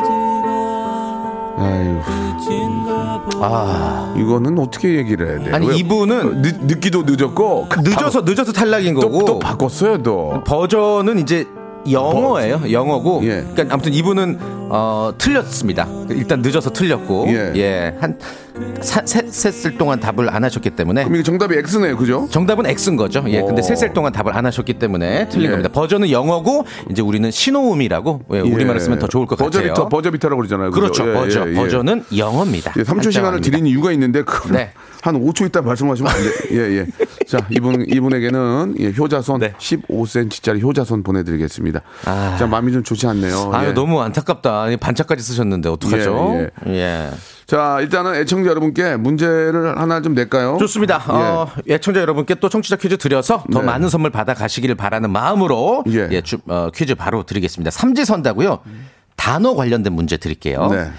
아, 3.42 4.14
이거는 4.18 4.58
어떻게 4.60 4.96
얘기를 4.98 5.28
해야 5.30 5.40
돼요? 5.44 5.56
아니, 5.56 5.68
왜- 5.68 5.76
이분은 5.78 6.42
늦, 6.42 6.56
늦기도 6.66 7.04
늦었고 7.06 7.68
그 7.70 7.80
늦어서 7.82 8.22
늦어서 8.22 8.52
탈락인 8.52 8.96
또, 8.96 9.02
거고. 9.02 9.26
또 9.26 9.40
바꿨어요, 9.40 10.02
또. 10.04 10.42
버저는 10.46 11.20
이제 11.20 11.48
영어예요. 11.90 12.62
영어고. 12.72 13.22
예. 13.24 13.46
그러니까 13.54 13.66
아무튼 13.74 13.94
이분은 13.94 14.65
어 14.76 15.14
틀렸습니다. 15.18 15.88
일단 16.10 16.42
늦어서 16.42 16.70
틀렸고. 16.72 17.28
예. 17.30 17.54
예. 17.56 17.96
한 18.00 18.18
셋셋 18.82 19.78
동안 19.78 20.00
답을 20.00 20.30
안 20.30 20.44
하셨기 20.46 20.72
때문에 20.72 21.04
그럼 21.04 21.16
이게 21.16 21.24
정답이 21.24 21.56
X네요, 21.56 21.98
그죠? 21.98 22.28
정답은 22.32 22.66
X인 22.66 22.96
거죠. 22.96 23.24
예. 23.28 23.42
근데 23.42 23.62
오. 23.62 23.64
셋셀 23.64 23.94
동안 23.94 24.14
답을 24.14 24.36
안 24.36 24.46
하셨기 24.46 24.76
때문에 24.76 25.28
틀린 25.30 25.48
예. 25.48 25.50
겁니다. 25.50 25.70
버전은 25.70 26.10
영어고 26.10 26.66
이제 26.90 27.02
우리는 27.02 27.30
신호음이라고 27.30 28.22
예, 28.34 28.40
우리말을 28.40 28.80
쓰면 28.80 29.00
더 29.00 29.08
좋을 29.08 29.26
것 29.26 29.38
같아요. 29.38 29.50
버저비터, 29.52 29.90
버저비터라고 29.90 30.38
그러잖아요. 30.42 30.72
그죠? 30.72 30.82
그렇죠. 30.82 31.10
예, 31.10 31.14
버저. 31.14 31.48
예, 31.48 31.52
예. 31.52 31.56
버저는 31.56 32.06
영어입니다. 32.16 32.74
예, 32.78 32.84
3초 32.84 33.12
시간을 33.12 33.36
한자어입니다. 33.38 33.42
드린 33.42 33.68
이유가 33.68 33.92
있는데 33.92 34.24
그 34.24 34.52
네. 34.52 34.72
한 35.02 35.22
5초 35.22 35.46
있다 35.48 35.62
말씀하시면 35.62 36.12
안 36.12 36.18
돼. 36.18 36.56
예, 36.56 36.78
예. 36.78 36.86
자, 37.28 37.46
이분 37.50 37.86
이분에게는 37.88 38.76
예, 38.80 38.94
효자손 38.98 39.40
네. 39.42 39.54
15cm짜리 39.58 40.62
효자손 40.64 41.04
보내 41.04 41.24
드리겠습니다. 41.24 41.82
아. 42.06 42.36
자, 42.40 42.48
마음이 42.48 42.72
좀 42.72 42.84
좋지 42.84 43.06
않네요. 43.08 43.52
아유 43.54 43.70
예. 43.70 43.74
너무 43.74 44.02
안타깝다. 44.02 44.65
아니, 44.66 44.78
반짝까지 44.78 45.22
쓰셨는데 45.24 45.70
어떡하죠? 45.70 46.50
예, 46.68 46.72
예. 46.74 47.10
자, 47.46 47.78
일단은 47.82 48.16
애청자 48.16 48.50
여러분께 48.50 48.96
문제를 48.98 49.78
하나 49.80 50.02
좀 50.02 50.16
낼까요? 50.16 50.58
좋습니다. 50.60 51.04
어, 51.08 51.48
애청자 51.70 52.02
여러분께 52.02 52.36
또 52.36 52.50
청취자 52.50 52.76
퀴즈 52.78 52.98
드려서 52.98 53.44
더 53.52 53.60
네. 53.60 53.66
많은 53.66 53.90
선물 53.90 54.10
받아 54.10 54.34
가시기를 54.34 54.76
바라는 54.76 55.12
마음으로 55.12 55.84
예. 55.90 56.08
예, 56.12 56.22
주- 56.22 56.40
어, 56.48 56.70
퀴즈 56.74 56.96
바로 56.96 57.24
드리겠습니다. 57.24 57.70
삼지선다고요. 57.72 58.60
단어 59.16 59.54
관련된 59.54 59.94
문제 59.94 60.18
드릴게요. 60.18 60.68
네. 60.72 60.90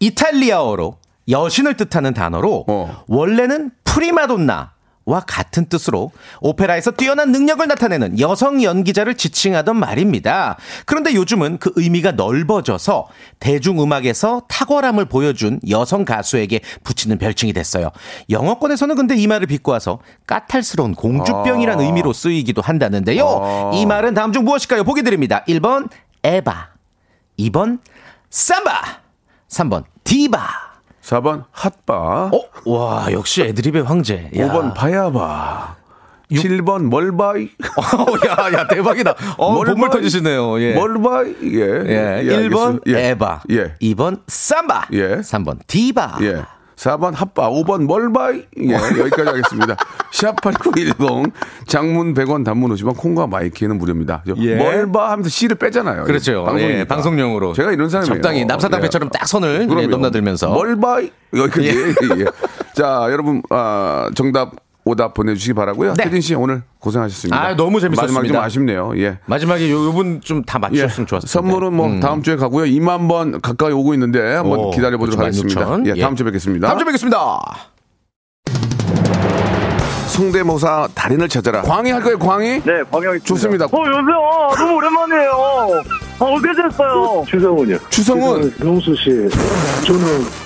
이탈리아어로 0.00 0.98
여신을 1.28 1.76
뜻하는 1.76 2.14
단어로 2.14 2.64
어. 2.68 3.04
원래는 3.08 3.70
프리마돈나 3.84 4.72
와 5.06 5.20
같은 5.20 5.66
뜻으로 5.66 6.10
오페라에서 6.40 6.90
뛰어난 6.90 7.30
능력을 7.30 7.66
나타내는 7.66 8.18
여성 8.18 8.62
연기자를 8.62 9.16
지칭하던 9.16 9.76
말입니다. 9.76 10.58
그런데 10.84 11.14
요즘은 11.14 11.58
그 11.58 11.72
의미가 11.76 12.12
넓어져서 12.12 13.06
대중음악에서 13.38 14.42
탁월함을 14.48 15.04
보여준 15.04 15.60
여성 15.70 16.04
가수에게 16.04 16.60
붙이는 16.82 17.18
별칭이 17.18 17.52
됐어요. 17.52 17.90
영어권에서는 18.30 18.96
근데 18.96 19.14
이 19.16 19.28
말을 19.28 19.46
비꼬아서 19.46 20.00
까탈스러운 20.26 20.96
공주병이라는 20.96 21.84
아. 21.84 21.86
의미로 21.86 22.12
쓰이기도 22.12 22.60
한다는데요. 22.60 23.70
이 23.74 23.86
말은 23.86 24.14
다음 24.14 24.32
중 24.32 24.44
무엇일까요? 24.44 24.82
보기 24.82 25.04
드립니다. 25.04 25.44
1번 25.46 25.88
에바, 26.24 26.70
2번 27.38 27.78
삼바, 28.28 29.00
3번 29.48 29.84
디바. 30.02 30.65
4번 31.06 31.44
핫바. 31.52 32.30
어? 32.32 32.40
와, 32.64 33.12
역시 33.12 33.42
애드립의 33.42 33.84
황제. 33.84 34.28
야. 34.36 34.48
5번 34.48 34.74
바야바. 34.74 35.76
7번 36.32 36.88
멀바이. 36.88 37.48
어, 37.78 38.26
야, 38.28 38.52
야, 38.52 38.66
대박이다. 38.66 39.14
어, 39.38 39.52
멀바이. 39.54 39.74
봇물 39.74 39.90
터지시네요. 39.90 40.60
예. 40.60 40.74
멀바이. 40.74 41.36
예. 41.44 41.60
예. 41.60 42.22
예, 42.24 42.48
1번 42.48 42.80
알겠습니다. 42.82 42.82
예. 42.88 43.08
에바. 43.10 43.42
예. 43.50 43.74
2번 43.80 44.20
삼바. 44.26 44.88
예. 44.94 45.16
3번 45.18 45.58
디바. 45.68 46.18
예. 46.22 46.42
4번 46.76 47.14
핫바, 47.14 47.50
5번 47.50 47.86
멀바이. 47.86 48.44
예, 48.60 48.74
여기까지 48.74 49.22
하겠습니다. 49.28 49.76
샵8910 50.12 51.32
장문 51.66 52.14
100원 52.14 52.44
단문 52.44 52.72
50원 52.74 52.96
콩과 52.96 53.26
my 53.26 53.41
K는 53.41 53.78
무료입니다. 53.78 54.22
저 54.26 54.34
예. 54.38 54.56
멀바 54.56 55.10
하면서 55.10 55.28
씨를 55.30 55.56
빼잖아요. 55.56 56.04
그렇죠. 56.04 56.44
방송이니까. 56.44 56.78
예, 56.80 56.84
방송용으로. 56.84 57.54
제가 57.54 57.72
이런 57.72 57.88
사람이에요. 57.88 58.14
적당히 58.14 58.44
남사당패처럼 58.44 59.08
딱 59.08 59.26
선을 59.26 59.62
예, 59.62 59.66
그럼요. 59.66 59.86
넘나들면서. 59.88 60.50
멀바이. 60.50 61.10
여기까지. 61.34 61.68
예. 62.20 62.24
자, 62.74 63.06
여러분, 63.10 63.42
아, 63.50 64.10
정답, 64.14 64.52
오답 64.88 65.14
보내주시기 65.14 65.52
바라고요 65.54 65.94
네. 65.94 66.04
태진 66.04 66.20
씨 66.20 66.34
오늘 66.36 66.62
고생하셨습니다. 66.78 67.36
아, 67.36 67.56
너무 67.56 67.80
재밌었습니다. 67.80 68.20
마지막 68.20 68.34
좀 68.38 68.44
아쉽네요. 68.44 68.92
예. 68.98 69.18
마지막에 69.26 69.68
요, 69.70 69.84
요분 69.84 70.20
좀 70.22 70.44
다 70.46 70.60
맞추셨으면 70.60 71.06
좋았을 71.08 71.26
텐데. 71.28 71.32
선물은 71.32 71.72
뭐 71.74 71.88
음. 71.88 71.98
다음 71.98 72.22
주에 72.22 72.36
가고요. 72.36 72.66
2만 72.66 73.08
번 73.08 73.40
가까이 73.40 73.72
오고 73.72 73.94
있는데 73.94 74.20
한번 74.36 74.60
오, 74.60 74.70
기다려 74.70 74.96
보도록 74.96 75.18
96,000. 75.18 75.24
하겠습니다. 75.66 75.90
예, 75.96 76.00
다음 76.00 76.12
예. 76.12 76.16
주에 76.16 76.24
뵙겠습니다. 76.26 76.68
다음 76.68 76.78
주에 76.78 76.84
뵙겠습니다. 76.84 77.40
성대모사 80.08 80.88
달인을 80.94 81.28
찾아라. 81.28 81.62
광희 81.62 81.90
할 81.90 82.00
거예요, 82.02 82.18
광희? 82.18 82.62
네, 82.62 82.82
광영이 82.90 83.20
좋습니다. 83.20 83.64
어, 83.66 83.68
여보세요. 83.68 84.56
너무 84.56 84.76
오랜만이에요. 84.76 85.30
아, 86.20 86.24
어떻게 86.24 86.62
됐어요? 86.62 87.24
추성훈이요. 87.28 87.78
추성훈, 87.90 88.54
명수 88.60 88.94
씨, 88.94 89.10
저는 89.84 90.45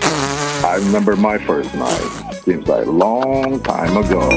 I 0.71 0.75
remember 0.75 1.17
my 1.17 1.37
first 1.37 1.75
night. 1.75 1.99
Seems 2.45 2.65
like 2.65 2.87
a 2.87 2.91
long 2.91 3.61
time 3.61 3.97
ago. 3.97 4.29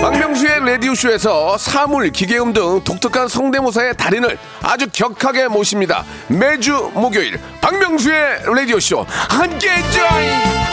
박명수의 0.00 0.60
라디오쇼에서 0.60 1.58
사물, 1.58 2.10
기계음 2.10 2.52
등 2.52 2.80
독특한 2.84 3.26
성대모사의 3.26 3.96
달인을 3.96 4.38
아주 4.62 4.86
격하게 4.92 5.48
모십니다. 5.48 6.04
매주 6.28 6.92
목요일 6.94 7.40
박명수의 7.60 8.42
라디오쇼 8.54 9.04
함께 9.28 9.68
join! 9.90 10.70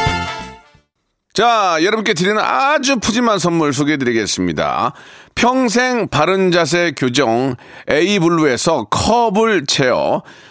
자, 1.34 1.78
여러분께 1.82 2.14
드리는 2.14 2.40
아주 2.40 2.98
푸짐한 3.00 3.40
선물 3.40 3.74
소개해 3.74 3.98
드리겠습니다. 3.98 4.94
평생 5.34 6.08
바른 6.08 6.52
자세 6.52 6.94
교정 6.96 7.56
A블루에서 7.90 8.86
커블 8.86 9.66
체어 9.68 10.24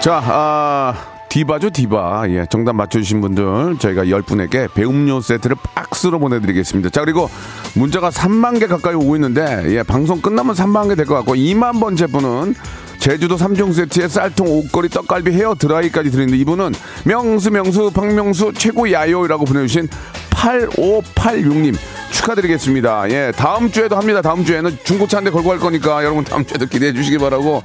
자, 0.00 0.20
아, 0.24 0.94
디바죠, 1.28 1.70
디바. 1.70 2.24
예, 2.30 2.46
정답 2.50 2.74
맞춰주신 2.74 3.20
분들 3.20 3.76
저희가 3.78 4.04
10분에게 4.04 4.72
배음료 4.72 5.20
세트를 5.20 5.56
박스로 5.74 6.18
보내드리겠습니다. 6.18 6.88
자, 6.90 7.02
그리고 7.02 7.28
문자가 7.74 8.08
3만 8.10 8.58
개 8.58 8.66
가까이 8.66 8.94
오고 8.94 9.14
있는데, 9.16 9.62
예, 9.76 9.82
방송 9.82 10.20
끝나면 10.20 10.54
3만 10.54 10.88
개 10.88 10.94
될 10.94 11.04
것 11.06 11.14
같고, 11.16 11.34
2만 11.34 11.80
번째 11.80 12.06
분은 12.06 12.54
제주도 12.98 13.36
3종 13.36 13.72
세트에 13.74 14.08
쌀통, 14.08 14.46
옷걸이, 14.48 14.88
떡갈비, 14.88 15.32
헤어 15.32 15.54
드라이까지 15.54 16.10
드리는데, 16.10 16.36
이분은 16.38 16.72
명수, 17.04 17.50
명수, 17.50 17.90
박명수, 17.94 18.52
최고 18.54 18.90
야요라고 18.90 19.44
보내주신 19.44 19.88
8586님 20.30 21.76
축하드리겠습니다. 22.12 23.10
예, 23.10 23.32
다음 23.36 23.70
주에도 23.70 23.96
합니다. 23.96 24.20
다음 24.22 24.44
주에는 24.44 24.78
중고차 24.84 25.18
한 25.18 25.24
대 25.24 25.30
걸고 25.30 25.50
갈 25.50 25.58
거니까 25.58 26.02
여러분 26.02 26.24
다음 26.24 26.44
주에도 26.44 26.64
기대해 26.66 26.92
주시기 26.94 27.18
바라고, 27.18 27.62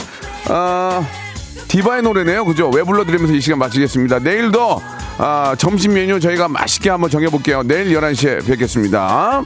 아, 0.50 1.02
디바의 1.76 2.04
노래네요. 2.04 2.46
그죠? 2.46 2.70
왜 2.74 2.84
불러드리면서 2.84 3.34
이 3.34 3.42
시간 3.42 3.60
마치겠습니다. 3.60 4.20
내일도 4.20 4.82
아, 5.18 5.56
점심 5.58 5.94
메뉴 5.94 6.22
저희가 6.22 6.48
맛있게 6.48 6.90
한번 6.90 7.10
정해볼게요. 7.10 7.64
내일 7.64 7.94
11시에 8.00 8.48
뵙겠습니다. 8.48 9.44